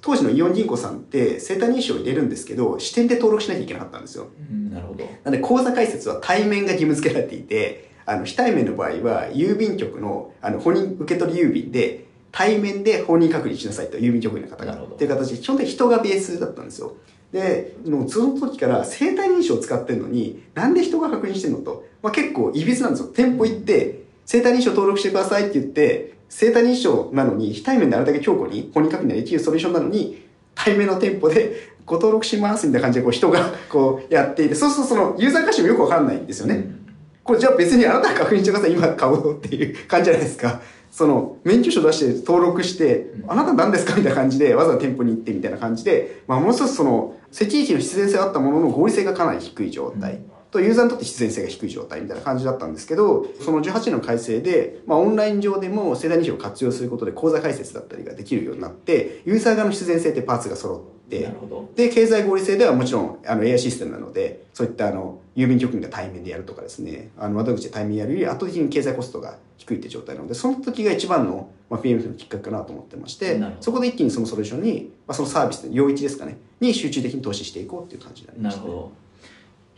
[0.00, 4.28] 当時のイオン銀行さんって生体認証を入れるんですけど、支店で登録しなきゃいけなかったんですよ。
[4.50, 5.04] うん、なるほど。
[5.24, 14.72] なんで口座開設は対面が義務付けられていて、あの、非対面の場合は、郵便局の、あの、本人受け取り郵便で、対面で本人確認しなさいと、郵便局員の方が。
[14.72, 16.96] なるほどっていう形で、基本的に人がベースだったんですよ。
[17.32, 21.84] で、もうその時から生体認証を使ってるのに、なんで人が確認してんのと。
[22.02, 23.08] まあ結構、いびつなんですよ。
[23.14, 36.54] 店舗行って、生体認証登録してくださいって言って、生体認証なのに、非対面であれだけ強固に本人確認ができるソリューションなのに、対面の店舗でご登録しますみたいな感じでこう人がこうやっていて、そうするとそのユーザー化してもよくわかんないんですよね。
[36.54, 36.80] うん
[37.22, 40.60] これじゃあ別にあなたが確認してください、今買おうっていう感じじゃないですか。
[40.90, 50.20] その、免許証出して登録して、あなた何ですかみたいな感じで、わざわざ店舗に行ってみたいな感じで、まあもう一つその、セキュリティの必然性はあったものの合理性がかなり低い状態。
[50.50, 61.70] と、ユーザーにとって必然性が低い状態みたいな感じだったんですけど、その18年の改正で、まあオンライン上でも生体認証を活用することで口座開設だったりができるようになって、ユーザー側の必然性ってパーツが揃ってなる、ほど。
[61.74, 78.92] で、経済合理性ではもちろん、あの、AI システムなので、そういった、あの、郵便局員が対面でやるとかですね、あの、窓口で対面やるより圧倒的に経済コストが低いって状態なので、その時が一番の、まあ、PMF のきっかけかなと思ってましてそこで一気にそのソリューションに、まあ、そのサービスの領域ですかね、に集中的に投資していこうっていう感じになりました、なるほど。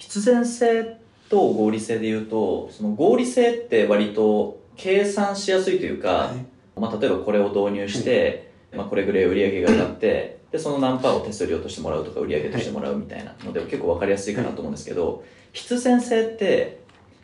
[0.02, 6.80] 必然性と合理性で言うと、その合理性って割と計算しやすいというか、はい。
[6.80, 16.80] まあ、例えばこれを導入して、まあ、これぐらい売り上げが上がって、で、その何パーを手数料としてもらうとか売り上げとしてもらうみたいなので、結構わかりやすいかなと思うんですけど、必然性って、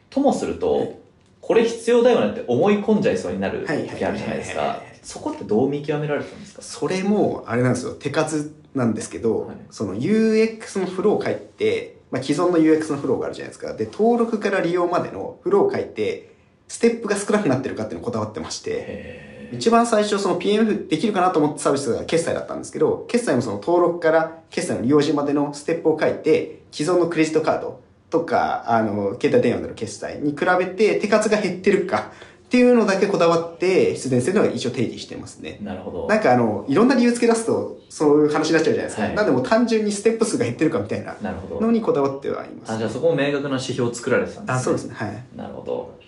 [0.09, 0.61] ともするはい。
[0.61, 1.01] と、
[1.41, 4.61] これ必要だよねって思い込んじゃいそうになるはいはい時あるじゃないですか。
[4.61, 4.99] はいはいはいはい。
[5.03, 6.63] そこってどう見極められてたんですか？
[6.63, 9.57] それも、あれなんですよ、手数なんですけど、はい。
[9.71, 13.75] その UX のフローを書いて、まあ、既存の UX のフローがあるじゃないですか。
[13.75, 16.35] で、登録から利用までのフローを書いて、
[16.69, 32.13] ステップが少なくなってるかっていうのをこだわってまして、一番最初その PMF できるかなと思ったサービスが決済だったんですけど、決済もその登録から決済の利用時までのステップを書いて、既存のクレジットカードとか、あの、携帯電話での決済に比べて手数が減ってるか
[32.49, 35.59] っていうのだけこだわって、必然性のは一応定義してますね。
[35.63, 36.07] なるほど。
[36.07, 39.03] なんかあの、いろんな理由付け出すと、そういう話になっちゃうじゃないですか。
[39.03, 41.15] はいなんでもう単純にステップ数が減ってるかみたいな。
[41.61, 42.73] のにこだわってはいます。
[42.73, 44.61] あ、じゃあそこも明確な指標を作られてたんですね。
[44.61, 44.95] あ、そうですね。
[44.95, 45.25] はい。
[45.37, 45.99] なるほど。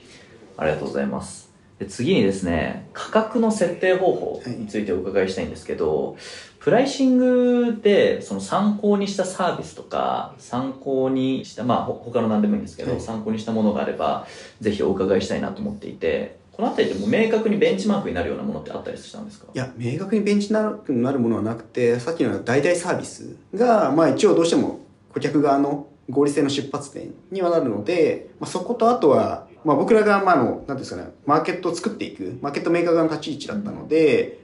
[0.57, 1.50] ありがとうございます。
[1.81, 6.17] で次にですね、価格の設定方法についてお伺いしたいんですけど、
[6.59, 13.01] プライシングでその参考にしたサービスとか、参考にした、まあほ他の何でもいいんですけど、はい。
[13.01, 14.27] 参考にしたものがあれば、
[14.61, 19.47] ぜひお伺いしたいなと思っていて、このあたりでもう明確にベンチマークになるようなものってあったりしたんですか？
[19.55, 24.81] いや、明確にベンチマークになるものはなくて、さっきの代替サービスが、まあ一応どうしても
[25.15, 34.41] 顧客側の合理性の出発点にはなるので、まあそことあとは、まあ僕らが、まああの、なんですかね、マーケットを作っていく、マーケットメーカー側の立ち位置だったので、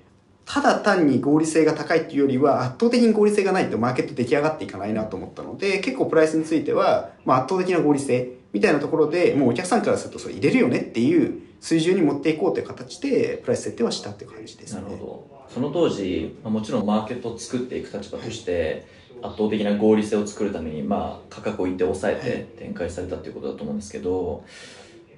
[0.47, 14.83] ただ単に合理性が高いっていうよりは圧倒的に合理性がないとマーケット出来上がっていかないなと思ったので結構プライスについては、まあ、圧倒的な合理性みたいなところでもうお客さんからするとそれ入れるよねっていう水準に持っていこうという形でプライス設定はしたっていう感じですね。
[14.83, 15.37] なるほど。
[15.53, 18.87] その当時、もちろんマーケットを作っていく立場として、
[19.23, 24.45] 圧倒的な合理性を作るために、まあ、価格を一定抑えて展開されたということだと思うんですけど、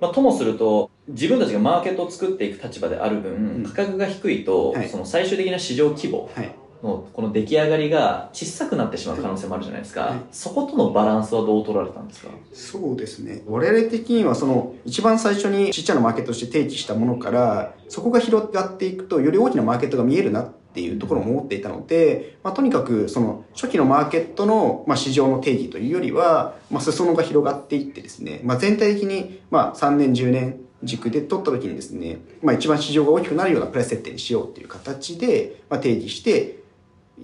[0.00, 3.64] まあ、ともすると、自分たちがマーケットを作っていく立場である分、うん。
[3.64, 4.88] 価格が低いと、はい。
[4.88, 6.54] その最終的な市場規模はい。
[6.80, 10.02] のこの出来上がりが小さくなってしまう可能性もあるじゃないですか。
[10.02, 10.18] はい。
[10.30, 12.28] そことのバランスはどう取られたんですか？
[12.52, 13.42] そうですね。
[13.48, 36.58] 我々的にはその一番最初にちっちゃなマーケットとして提起したものから、そこが広がっていくとより大きなマーケットが見えるなっていうところも思っていたので、まあ、とにかくその初期のマーケットの、まあ、市場の定義というよりは、まあ、裾野が広がっていってですね、まあ、全体的にまあ3年10年軸で取った時にですね、まあ、一番市場が大きくなるようなプライス設定にしようっていう形で、まあ、定義して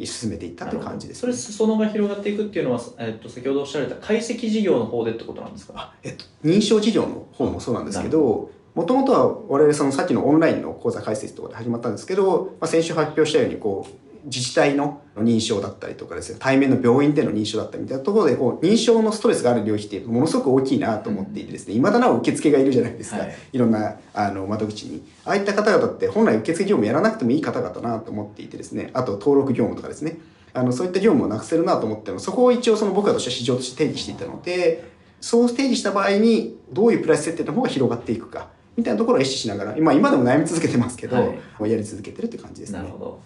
[0.02, 5.72] 進めていったという感じです、それ裾野が広がっていくっていうのは、えっと、先ほどおっしゃられた解析事業の方でってことなんですか？
[5.76, 23.36] あえっと、認証事業の方もそうなんですけど、もともとは我々そのさっきのオンラインの講座解説とかで始まったんですけど、まあ、先週発表したようにこう自治体の認証だったりとかですね対面の病院での認証だったりみたいなところでこう認証のストレスがある領域ってものすごく大きいなと思っていてですね、未だなお受付がいるじゃないですか、はい。
[23.52, 25.02] い、ろんなあの窓口に。
[25.24, 30.18] ああいった方々って本来受付業務やらなくてもいい方々なと思っていてですねあと登録業務とかですね。
[30.56, 34.84] あのそういった業務をなくせるなと思ってもそこを一応その僕らとしては市場として定義していたので
[35.20, 41.70] そう提示した場合にどういうプライス設定の方が広がっていくかみたいなところを意識しながら、まあ今でも悩み続けてますけど、はい。
[41.70, 42.78] やり続けてるって感じですね。
[42.78, 43.20] なるほど。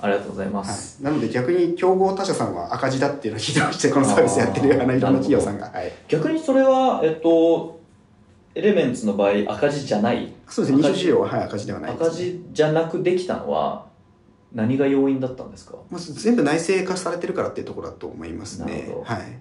[0.00, 0.68] ありがとうございまはい。
[0.68, 5.70] す。、なので逆に競合他社さんは赤字だっていうのを聞いてまして、このサービスやってるあのいろんな企業さんが。
[5.70, 7.80] はい、逆にそれは、えっと、
[8.54, 10.32] エレメンツの場合赤字じゃない？
[10.46, 13.86] そうですね、二次事業は、はい、赤字ではないです、赤字じゃなくできたのは
[14.52, 15.76] 何が要因だったんですか？
[15.90, 18.94] まず全部内製化されてるからっていうところだと思いますね。
[19.04, 19.38] はい。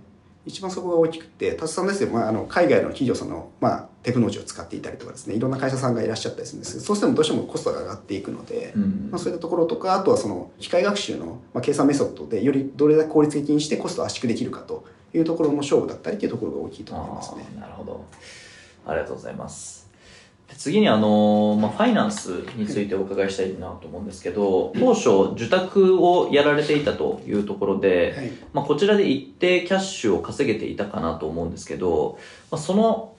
[0.48, 17.46] 一番そこが大きくて、タスさんですよ、まあ、あの海外の企業さんの、まあ、テクノロジーを使っていたりとかですね、いろんな会社さんがいらっしゃったりするんですけど、そうしてもどうしてもコストが上がっていくので、うんまあ、そういったところとか、あとはその機械学習の、まあ、計算メソッドでよりどれだけ効率的にしてコストを圧縮できるかというところの勝負だったりというところが大きいと思いますね。
[17.60, 18.06] なるほど。
[18.86, 19.77] ありがとうございます。
[20.50, 28.32] で次にあの、まあ、ファイナンスについてお伺いしたいなと思うんですけど、当初受託をやられていたというところで、はい。
[28.54, 32.18] まあ、こちらで一定キャッシュを稼げていたかなと思うんですけど、
[32.50, 33.14] まあ、その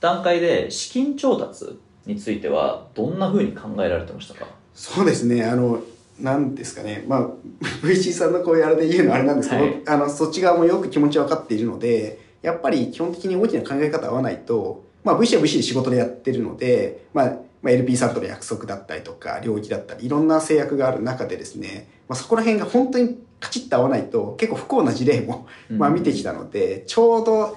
[0.00, 4.46] 段階で資金調達についてはどんな風に考えられてましたか？
[4.74, 5.80] そうですね、あの、
[6.20, 7.28] なんですかね、まあ、
[7.82, 9.82] VC さんのこういうあれで言うのはあれなんですけど、はい。
[9.86, 17.26] あの、そっち側もよく気持ち分かっているので、やっぱり基本的に大きな考え方合わないと、まあ VC は VC で仕事でやってるので、まあ、
[17.62, 27.56] まあ、LP さんとの約束だったりとか、領域だったり、いろんな制約がある中でですね、まあ、そこら辺が本当にカチッと合わないと、結構不幸な事例も、まあ見てきたので、ちょうど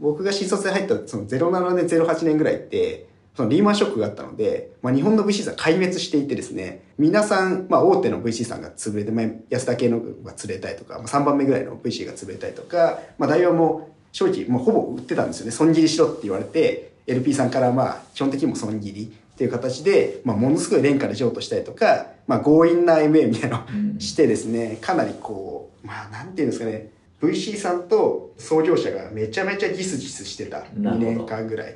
[0.00, 15.52] 僕が新卒で入ったその07年、08年ぐらいって、そのリーマンショックがあったので、まあ、日本の VC さん壊滅していてですね、皆さん、まあ、大手の VC さんが潰れて、まあ、安田系のが潰れたりとか、まあ、3番目ぐらいの VC が潰れたりとか、まあ、大王も正直、もうほぼ売ってたんですよね。
[15.52, 31.74] 損切りしろって言われて、LP さんからまあ、基本的にも損切りっていう形で、まあ、ものすごい廉価で譲渡したりとか、まあ、強引な MA みたいなのをうんしてですね、かなりこう、まあ、なんていうんですかね、VC さんと創業者がめちゃめちゃギスギスしてた2なるほど年間ぐらいっ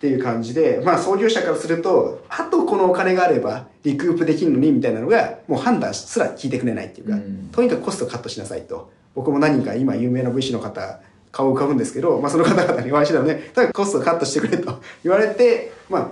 [0.00, 8.90] ていう感じで、まあ創業者からすると、あとこのお金があればリクープできるのにみたいなのが、もう判断すら聞いてくれないっていうか、うんとにかくコストカットしなさいと。
[9.14, 11.00] 僕も何人か今有名な VC の方、
[11.32, 16.08] 顔浮かぶんですけど、まあその方々にお会いしたので、とにかくコストをカットしてくれと 言われて、まあ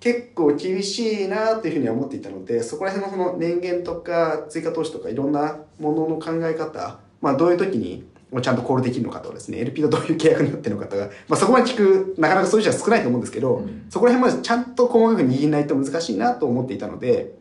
[0.00, 8.04] 結構厳しいなというふうには思っていたので、そこら辺のその年限とか追加投資とかいろんなものの考え方、まあどういう時に
[8.42, 17.34] ちゃんとコールできるのかとかですね、LP と どういう契約になってるのかとか、まあそこまで聞く、なかなかそういう人は少ないと思うんですけど、うんそこら辺までちゃんと細かく握らないと難しいなと思っていたので、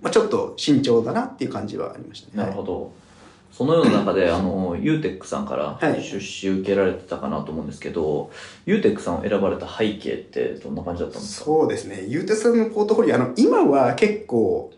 [0.00, 2.42] まあちょっと慎重だなっていう感じはありましたね。
[2.42, 2.92] なるほど。
[3.50, 8.30] そのような中で、あの、ユーテックさんからはい出資受けられてたかなと思うんですけど、
[8.66, 11.44] ユーテックさんを選ばれた背景ってどんな感じだったんですか？
[11.46, 12.04] そうですね。
[12.06, 14.70] ゆうてさんのポートフォリオ、あの、今は結構、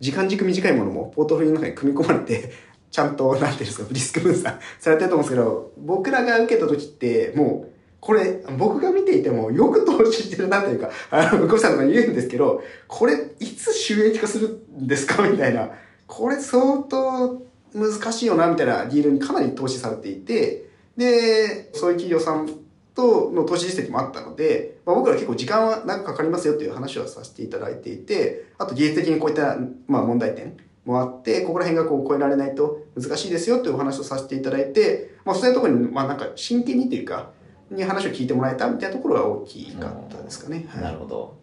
[0.00, 2.50] 時間軸短いものもポートフォリオの中に組み込まれて、
[2.90, 15.26] ちゃんと、なんていうんですか、リスク分散されてると思うんですけど、僕らが受けた時って、もう、これ、僕が見ていても、よく投資してるなというか、あの、ゴさんとか言うんですけど、これ、いつ収益化するんですか？
[15.28, 15.70] みたいな。
[16.06, 17.42] これ相当
[17.74, 22.48] 難しいよな、みたいなディールにかなり投資されていて、で、そういう企業さん
[22.94, 29.58] との投資実績もあったので、まあ、僕ら結構時間は長くかかりますよという話はさせていただいていて、あと技術的にこういった、
[29.88, 37.30] まあ、問題点もあって、ここら辺がこう超えられないと難しいですよというお話をさせていただいて、まあ、そういうところに、まあ、なんか真剣にというか、
[37.70, 40.66] に話を聞いてもらえたみたいなところが大きかったですかね。
[40.68, 41.36] はいなるほど。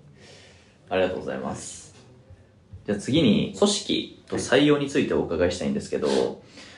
[0.90, 1.94] ありがとうございます。
[2.86, 6.08] じゃあ次に、組織と採用についてお伺いしたいんですけど、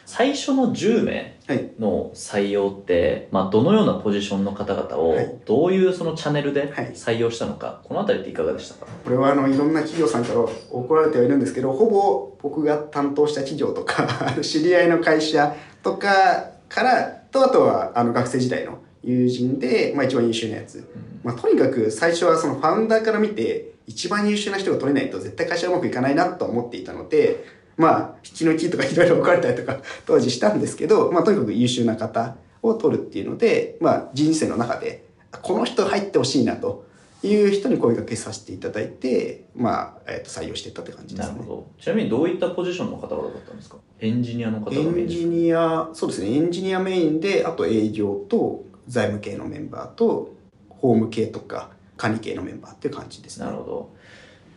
[0.05, 1.71] 最初の10名はい。
[1.79, 5.25] の採用って、まあ、どのようなポジションの方々はい。
[5.25, 6.91] を、どういうそのチャンネルではい。
[6.93, 8.85] 採用したのか、このあたりっていかがでしたか？
[9.03, 10.39] これはあのいろんな企業さんから
[10.71, 14.07] 怒られてはいるんですけどほぼ僕が担当した企業とか
[14.43, 20.85] 知り合いの会社とかからとあとはあの学生時代の友人で、まあ、一番優秀なやつ、
[21.23, 27.45] まあ、とにかく最初はそのファウンダーから見て一番優秀な人が取れないと絶対会社うまくいかないなと思っていたので
[27.77, 35.03] まあ引き抜きとかいろいろ怒られたりとか 当時したんですけど、まあ、とにかく優秀な方を取るっていうので、まあ、人生の中で
[35.41, 36.85] この人入ってほしいなと
[37.23, 41.33] いう人に声掛けさせていただいて、まあ、えっと採用していったって感じですね。
[41.35, 41.67] なるほど。
[41.81, 43.77] ちなみにどういったポジションの方々だったんですか？
[44.01, 50.33] エンジニアの方がエンジニア、そうですね、エンジニアメインで、あと営業と財務系のメンバーと、
[50.67, 51.69] 法務系とか
[52.03, 53.45] 管理系のメンバーっていう感じですね。
[53.45, 53.89] なるほど。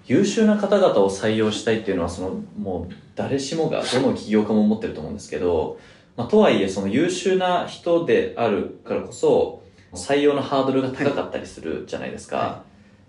[0.06, 5.78] 優秀な方々を採用したいっていうのは、その、もう、誰しもが、どの起業家も思ってると思うんですけど、
[6.16, 9.62] まあ、とはいえ、その優秀な人であるからこそ、
[9.94, 12.36] 採用のハードルが高かったりするじゃないですか。
[12.36, 12.62] は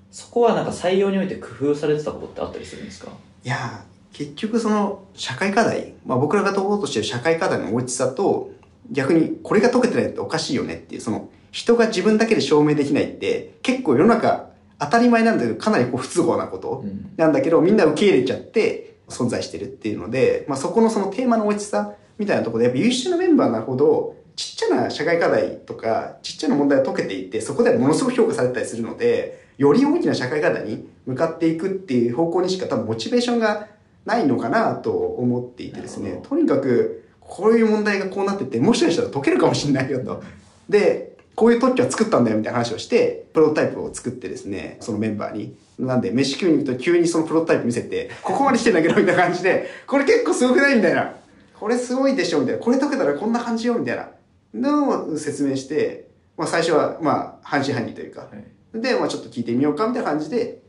[0.09, 3.11] そこはなんか採用において工夫されてたことってあったりするんですか？
[3.43, 8.51] いやー結局その社会課題、まあ、僕らが解こうとしてる社会課題の大きさと
[8.89, 16.85] 逆にこれが解けてないっておかしいよねっていうその人が自分だけで証明できないって結構世の中当たり前なんだけど、かなりこう不都合なこと
[17.15, 33.65] なんだけど、みんな受け入れちゃって存在してるっていうので、まあそこのそのテーマの大きさみたいなところで、やっぱ優秀なメンバーなるほど、ちっちゃな社会課題とか、ちっちゃな問題を解けていって、そこでものすごく評価されたりするので、より大きな社会課題に向かっていくっていう方向にしか多分モチベーションが
[34.05, 40.21] ないのかなと思っていてですね、とにかくこういう問題がこうなってて、もしかしたら解けるかもしれないよと。
[40.69, 45.55] で、こういう特許は作ったんだよみたいな話をして、プロトタイプを作ってですね、そのメンバーに。
[45.77, 51.13] なんで、飯食いに行くと急にそのプロトタイプ見せて、ここまで来てんだけどみたいな感じで、これ結構すごくないみたいな。
[51.59, 52.61] これすごいでしょみたいな。
[52.61, 54.09] これ解けたらこんな感じよみたいな。
[54.55, 58.27] のを説明して、まあ最初はまあ半信半疑というか、は
[58.75, 60.63] い、で、まあちょっと聞いてみようかみたいな感じで、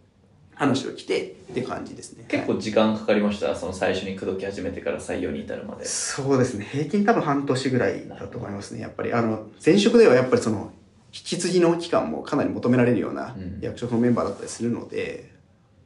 [0.59, 2.25] 話を来てって感じですね。
[2.27, 5.85] 結構時間かかりました、その最初に口説き始めてから採用に至るまで。
[5.85, 6.69] そうですね。
[6.69, 8.81] 平均多分半年ぐらいだと思いますね。
[8.81, 10.73] やっぱり、あの、前職ではやっぱりその、
[11.13, 15.31] 引き継ぎの期間もかなり求められるような役職のメンバーだったりするので、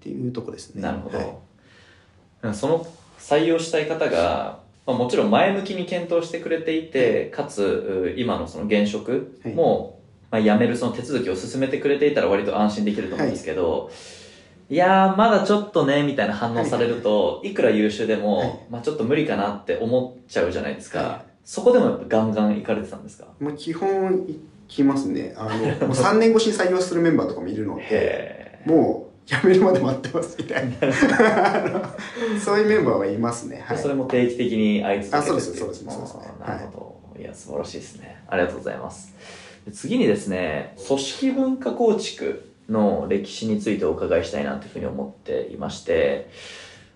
[0.05, 0.81] うん、っていうとこですね。
[0.81, 1.43] なるほど。
[2.41, 2.87] はい、その
[3.19, 10.01] 採用したい方が、まあ、もちろん前向きに検討してくれていて、かつ、今のその現職も、
[10.31, 13.93] まあ、辞めるその手続きを進めてくれていたら割と安心できると思うんですけど、はい、
[14.73, 20.99] いやー、まだちょっとね、みたいな反応されると、いくら優秀でも、はい、まあちょっと無理かなって思っちゃうじゃないですか。
[21.01, 23.27] はい、そこでもやっぱガンガン行かれてたんですか？
[23.39, 24.35] まあ基本行
[24.69, 25.35] きますね。
[25.37, 30.75] あの、もう3年越しに採用するメンバーとかもいるので、もう、辞めるまで待ってますみたいな
[32.43, 33.63] そういうメンバーはいますね。
[33.67, 36.23] はい、それも定期的にあいつあ、そうです、そうです、そうですね。
[36.41, 37.21] なるほど。
[37.21, 38.23] いや、素晴らしいですね。
[38.27, 39.15] ありがとうございます。
[39.71, 46.31] 次にですね、組織文化構築の歴史についてお伺いしたいなというふうに思っていまして、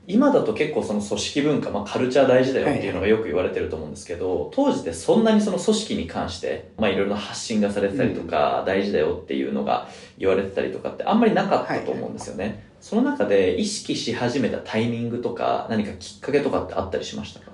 [0.09, 12.64] 今だと結構その組織文化、まあ、カルチャー大事だよっていうのがよく言われてると思うんですけど、当時ってそんなにその組織に関して、まあ、いろいろな発信がされてたりとか、大事だよっていうのが言われてたりとかってあんまりなかったと思うんですよね。
[12.81, 17.51] その中で意識し始めたタイミングとか、何かきっかけとかってあったりしましたか？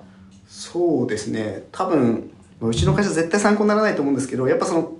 [0.47, 1.63] そうですね。
[1.71, 2.29] 多分、
[2.61, 4.91] うちの会社絶対参考にならないと思うんですけど、やっぱその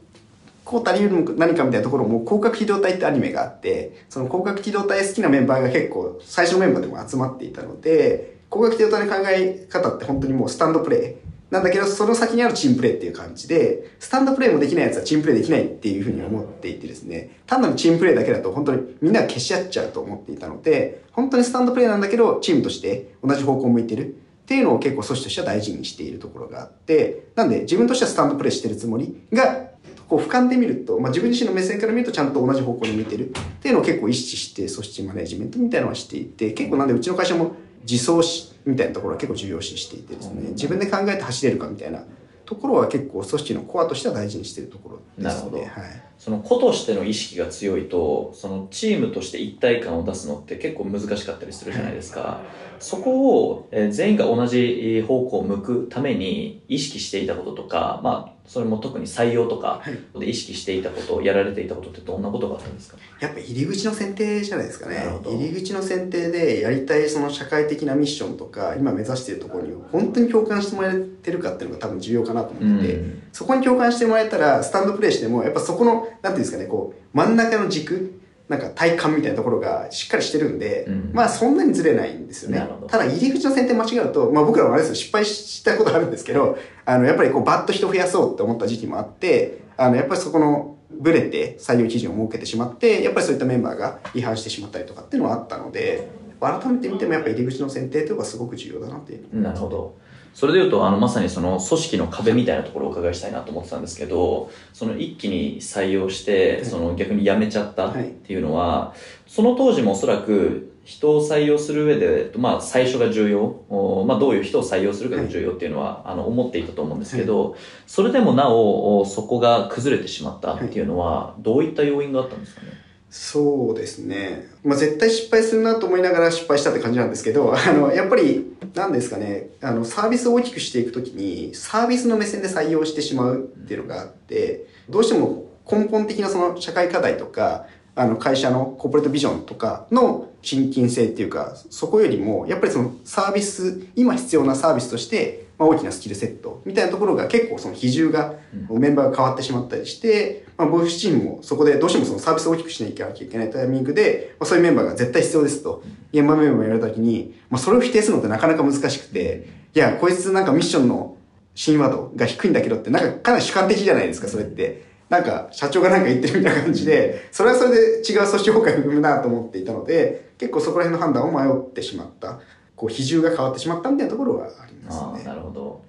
[0.66, 11.34] こう足りる何かみたいなところも、広角機動隊ってアニメがあって、その広角機動隊好きなメンバーが結構、最初のメンバーでも集まっていたので、広角機動隊の考え方って本当にもうスタンドプレイ。
[11.54, 29.73] なんだけど、その先にあるチームプレイっていう感じで、スタンドプレイもできないやつはチームプレイできないっていうふうに思っていてですね、単なるチームプレイだけだと本当にみんな消し合っちゃうと思っていたので、本当にスタンドプレイなんだけど、チームとして同じ方向を向いてるっていうのを結構組織としては大事にしているところがあって、なんで自分としてはスタンドプレイしてるつもりが、
[30.14, 33.30] こう俯瞰で見ると、まあ、自分自身の目線から見るとちゃんと同じ方向に向いてる。
[33.30, 33.34] っ
[33.64, 37.56] ていうのを結構意識して組織マネジメントみたいなのはしていて、結構なんでうちの会社も
[37.90, 42.04] 自走しみたいなところは結構重要視していてですね、自分で考えて走れるかみたいな
[42.46, 45.62] ところは結構組織のコアとしては大事にしているところですね。
[45.62, 52.22] はい、その個としての意識が強いと、そのチームとして一体感を出すのって結構難しかったりするじゃないですか。
[52.22, 52.42] は
[52.80, 59.82] い、そこを、え全員が同じ方向を向くために意識していたこととか、まあ、それも特に採用とか
[60.18, 62.98] で意識していたこと、やられていたことってどんなことがあったんですか？
[63.20, 65.04] やっぱ入り口の選定じゃないですかね。
[65.26, 82.68] 入り口の選定でやりたいその社会的なミッションとか、今目指しているところに本当に共感してもらえてるかっていうのが多分重要かなと思ってて、うん、そこに共感してもらえたら、スタンドプレイしても、やっぱそこの、なんていうんですかね、こう、真ん中の軸、なんか体感みたいなところがしっかりしてるんで、うん、まあそんなにずれないんですよね。
[82.88, 96.08] ただ入り口の選定間違うと、まあ僕らはあれですよ、失敗したことあるんですけど、あの、やっぱりこうバッと人増やそうって思った時期もあって、あの、やっぱりそこのブレて採用基準を設けてしまって、やっぱりそういったメンバーが違反してしまったりとかっていうのはあったので、
[96.40, 99.42] 改めて見てもやっぱり入り口の選定というのがすごく重要だなっていう。
[99.42, 99.96] なるほど。
[100.34, 108.94] それで言うと、あの、まさにその組織の壁みたいなところをお伺いしたいなと思ってたんですけど、その一気に採用して、その逆に辞めちゃったっていうのは、
[109.28, 117.56] その当時もおそらく人を採用する上で、まあ最初が重要、まあどういう人を採用するかが重要っていうのは、あの、思っていたと思うんですけど、
[117.86, 122.72] それでもなお、そこが崩れてしまったっていうのは、どういった要因があったんですかね？
[123.16, 124.48] そうですね。
[124.64, 148.36] まあ、絶対失敗するなと思いながら失敗したって感じなんですけど、 あの、やっぱり、なんですかね、あの、サービスを大きくしていくときに、サービスの目線で採用してしまうっていうのがあって、どうしても根本的なその社会課題とか、あの、会社のコーポレートビジョンとかの親近性っていうか、そこよりも、やっぱりそのサービス、今必要なサービスとして、まあ、大きなスキルセットみたいなところが結構その比重が、
[148.70, 161.18] メンバーが変わってしまったりして、まあ、ボイスチームもそこでどうしてもそのサービスを大きくしなきゃいけないタイミングで、まあ、そういうメンバーが絶対必要ですと、現場メンバーがやるときに、まあ、それを否定するのってなかなか難しくて、いや、こいつなんかミッションの
[161.56, 164.94] 親和度が低いんだけどって、なんかかなり主観的じゃないですか、それって。
[165.10, 172.40] なんか社長がなんか言ってるみたいな感じで、それはそれで違う組織崩壊を生むなと思っていたので、結構そこら辺の判断を迷ってしまった。
[172.76, 175.24] こう、比重が変わってしまったみたいなところはありますね。
[175.24, 175.82] なるほど。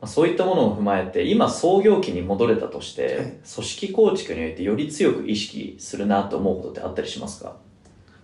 [0.00, 7.56] まあそういったものを踏まえて、今創業期に戻れたとして、はい組織構築においてより強く意識するなと思うことってあったりしますか？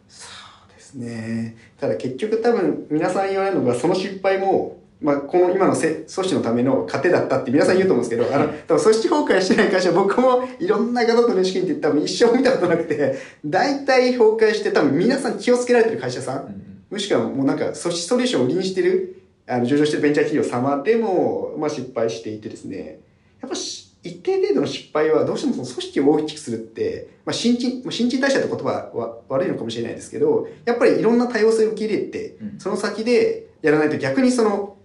[0.09, 0.27] そ
[0.71, 1.57] うですね。
[1.79, 16.55] ただ結局多分皆さん言われるのが、その失敗も、まあ、この今のせ組織のための糧だったって皆さん言うと思うんですけど、あの、多分組織崩壊してない会社、僕もいろんな方との試験って多分一生見たことなくて、大体崩壊して多分皆さん気をつけられてる会社さん、
[16.91, 23.01] もしくはもうなんか組織ソリューションを売りにしてる、あの、上場してるベンチャー企業様でも、まあ失敗していてですね、
[23.41, 28.64] やっぱし一定程度の失敗はどうしてもその組織を大きくするって、まあ、新陳、まあ新陳代謝って言葉
[28.95, 32.59] は悪いのかもしれないですけど、やっぱりいろんな多様性を受け入れて、うん。
[32.59, 34.76] その先でやらないと逆にその、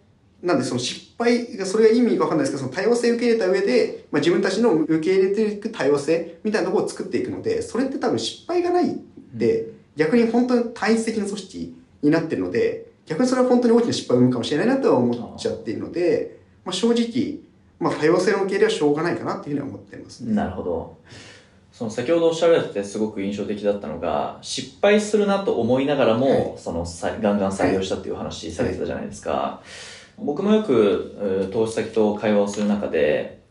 [0.42, 8.98] なんでその失敗が、それが意味がわかんないですけど、その多様性を受け入れた上で、まあ、自分たちの受け入れていく多様性みたいなところを作っていくので、それって多分失敗がないっ
[9.38, 17.40] て、逆に本当に単一的な組織になってるので、逆にそれは本当に大きな失敗を生むかもしれないなとは思っちゃっているので、まあ、正直、
[17.80, 20.34] まあ、多様性の受け入れはしょうがないかなっていうふうには思っていますね。
[20.34, 20.98] なるほど。
[21.72, 29.62] その先ほどおっしゃられててすごく印象的だったのが、失敗するなと思いながらも、はそのさガンガン採用したっていう話されてたじゃないですか。
[30.18, 33.42] 僕もよく投資先と会話をする中で、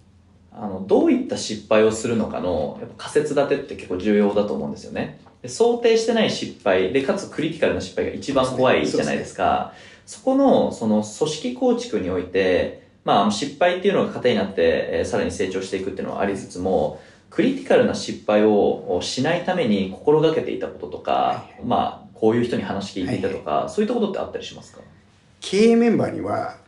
[0.53, 5.21] あの、どういった失敗をするのかの、やっぱ仮説立てって結構重要だと思うんですよね。
[5.43, 9.73] で想定してない失敗で、かつクリティカルな失敗が一番怖いじゃないですか。
[10.07, 24.81] そこの、その組織構築において、まあ、失敗っていうのが糧になって、えーさらに成長していくっていうのはありつつも、クリティカルな失敗をしないために心がけていたこととか、はいまあ、こういう人に話聞いていたとか、そういったことってあったりしますか？
[25.41, 26.59] 経営メンバーには、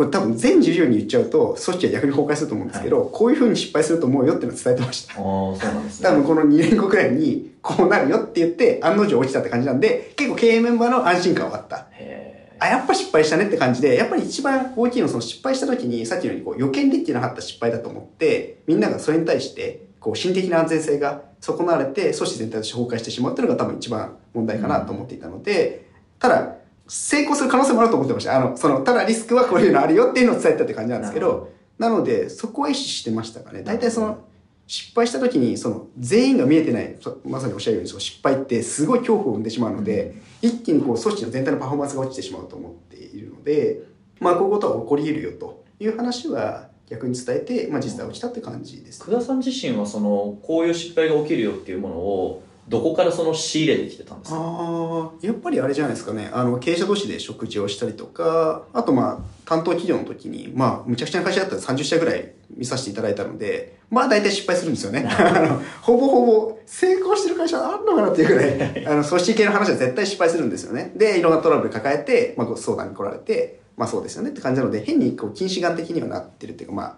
[0.00, 5.12] これ多分全従業員に言っちゃうと、組織は逆に崩壊すると思うんですけど、こういうふうに失敗すると思うよっていうのを伝えてました。
[5.12, 6.08] ああ、そうなんですね。
[6.08, 11.88] 多分この2年後くらいに、こうなるよって言って、案の定落ちたって感じなんで、結構経営メンバーの安心感はあった。
[11.92, 26.59] へあ、やっぱ失敗したねって感じで、やっぱり一番大きいのはその失敗した時に、さっきのようにこう予見できてなかった失敗だと思って、みんながそれに対して、こう心的な安全性が損なわれて、組織全体として崩壊してしまうっていうのが多分一番問題かなと思っていたので、ただ、
[26.90, 28.36] 成功する可能性もあると思ってました。
[28.36, 33.62] あの、その、ただリスクはこういうのあるよっていうのを伝えたって感じなんですけど、なので、そこは意識してましたかね。
[33.62, 34.18] 大体その、
[34.66, 43.82] 失敗した時に、その、全員が見えてない、そまさにおっしゃるように、その失敗ってすごい恐怖を生んでしまうので、一気にこう、組織の全体のパフォーマンスが落ちてしまうと思っているので、
[44.18, 49.04] まあ、こういうことは起こり得るよという話は逆に伝えて、まあ、実際落ちたって感じです。
[49.04, 54.38] 久田さん自身はその、こういう失敗が起きるよっていうものを、どこからその仕入れてきてたんですか？
[54.40, 56.30] ああ、やっぱりあれじゃないですかね。
[56.32, 65.08] あの、経営者同士で食事をしたりとか、あとまあ、担当企業の時に、まあ、むちゃくちゃな会社だったら30社ぐらい見させていただいたので、まあ大体失敗するんですよね。
[65.82, 70.92] ほぼほぼ成功してる会社あるのかなっていうぐらい、あの、組織系の話は絶対失敗するんですよね。
[70.94, 76.96] で、いろんなトラブル抱えて、まあ、ご相談に来られて、まあそうですよねって感じなので、変にこう、近視眼的にはなってるっていうか、まあ、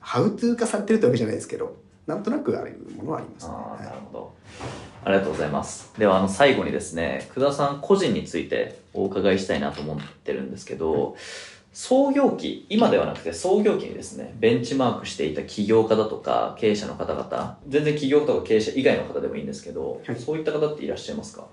[0.00, 1.74] ハウトゥー化されてるってわけじゃないですけど、
[2.06, 3.52] なんとなくあるものはありますね。
[3.52, 4.32] なはいるほど。
[5.06, 5.92] ありがとうございます。
[5.96, 11.14] では、あの、最後にですね、久田さん個人についてお伺いしたいなと思ってるんですけど、
[11.72, 20.16] 創業期、今ではなくて創業期にですね、ベンチマークしていた起業家だとか、経営者の方々、全然起業家とか経営者以外の方でもいいんですけど、はい。
[20.16, 21.46] そういった方っていらっしゃいますか？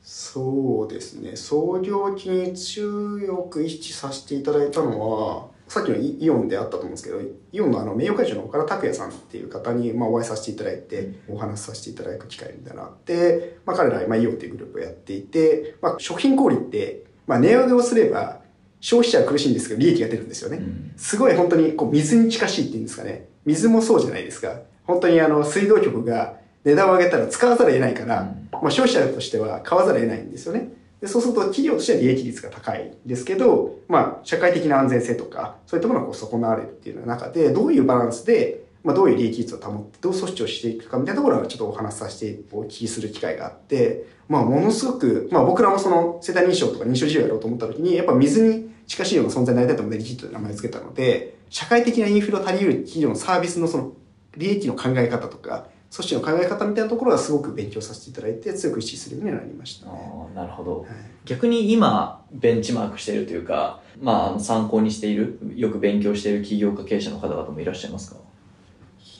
[0.00, 1.34] そうですね。
[1.34, 7.18] 創業期に強く意識させていただいたのはさっきのイイオンであったと思うんですけど
[7.50, 18.42] イオンのあの名誉会長の岡田拓也さんっていう方に、まあ、お会いさせていただいてお話しさせていただく機会みたいなのがあって、まあ、彼ら、まあ、イオンっていうグループをやっていて、まあ、食品小売って、まあ、値上げをすれば
[18.80, 20.92] 消費者は苦しいんですけど利益が出るんですよね、うん。
[20.98, 23.28] すごい本当にこう水に近しいっていうんですかね。
[23.46, 24.60] 水もそうじゃないですか。
[24.84, 30.81] 本当にあの水道局が値段を上げたら使わざるを得ないから、うんまあ消費者としては買わざるを得ないんですよね。
[31.02, 53.92] でそうすると企業としては利益率が高いんですけど、まあ社会的な安全性とか、そういったものがこう損なわれるっていう中で、どういうバランスで、まあどういう利益率を保って、どう措置をしていくかみたいなところはちょっとお話しさせて、お聞きする機会があって、まあものすごく、まあ僕らもその世帯認証とか認証事業やろうと思った時に、やっぱ水に近しいような存在になりたいと思ってリキッドで名前を付けたので、社会的なインフラを足り得る企業のサービスのその
[54.36, 59.92] 利益の考え方とか、組織の考え方みたいなところはすごく勉強させていただいて、強く意識するようになりましたね。
[60.34, 60.80] なるほど。
[60.80, 60.90] はい
[61.24, 68.16] 逆に今、ベンチマークしているというか、まあ参考にしている、よく勉強している起業家経営者の方々もいらっしゃいますか？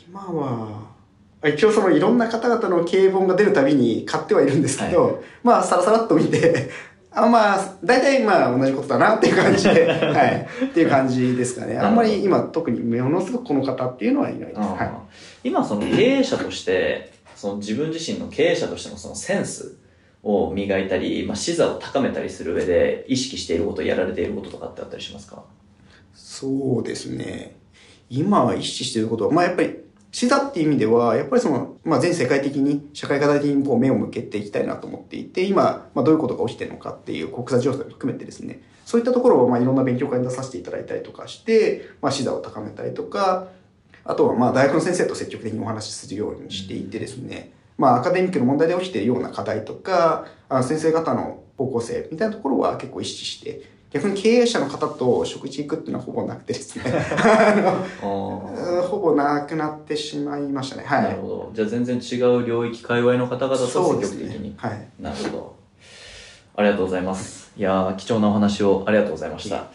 [0.09, 0.83] 今は、
[1.45, 6.71] 一応そのいろんな方々の経営本が出るたびに買ってはいるんですけど、まあさらさらっと見て、
[7.15, 10.47] あまあ、大体まあ同じことだなっていう感じで、 はい。
[10.65, 11.77] っていう感じですかね。
[11.79, 14.61] あんまり今特にものすごくこの方っていうのはいないです。
[14.61, 14.91] はあー
[15.45, 19.77] 今その経営者として、その自分自身の経営者としてのそのセンス
[20.23, 25.37] を磨いたり、まあ、視座を高めたりする上で意識していること、やられていることとかってあったりしますか？
[25.37, 25.41] い。
[26.15, 27.57] そうですね。
[28.09, 29.75] 今意識していることは、まあやっぱり、
[30.13, 43.49] 視座っていう意味では、やっぱりその、まあ全世界的に、社会課題的にこう目を向けていきたいなと思っていて、今、まあどういうことが起きてるのかっていう国際情勢も含めてですね、そういったところをまあいろんな勉強会に出させていただいたりとかして、まあ視座を高めたりとか、
[44.05, 56.85] あとはまあ大学の先生と積極的にお話しするようにしていてですね、まあアカデミックの問題で起きているような課題とか、あ先生方の方向性みたいなところは結構意識して、逆に経営者の方と食事行くっていうのはほぼなくてですね、
[58.01, 60.85] ほぼなくなってしまいましたね。
[60.89, 61.21] あ、はないる。
[61.21, 61.51] ほど。
[61.55, 64.51] じゃあ全然違う領域、界隈の方々と積極的に。
[64.51, 64.55] ね。
[64.57, 64.89] はい。
[65.01, 65.55] なるほど。
[66.57, 67.53] ありがとうございます。
[67.57, 69.67] いやー、貴重なお話をありがとうございました。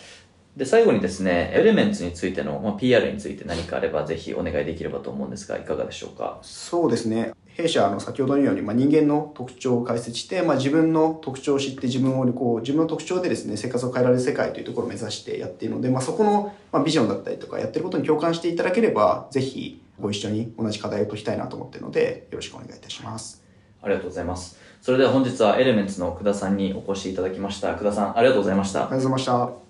[0.55, 6.39] で、最後にですね、エレメンツについての、まあ、PR について何かあればぜひお願いできればと思うんですが、いかがでしょうか？
[6.41, 7.33] そうですね。
[7.57, 23.43] 弊社、あの、先ほどのように、まあ、人間の特徴を解説して、まあ、自分の特徴を知って、自分を、こう、自分の特徴でですね、生活を変えられる世界というところを目指してやっているので、まあ、そこの、まあ、ビジョンだったりとか、やってることに共感していただければ、ぜひ、ご一緒に同じ課題を解きたいなと思っているので、よろしくお願いいたします。
[23.81, 24.59] ありがとうございます。
[24.79, 27.73] それでは本日はエレメンツの久田さんにお越しいただきました。
[27.73, 28.97] 久田さん、ありがとうございましたありがとう。
[28.97, 29.66] ございました。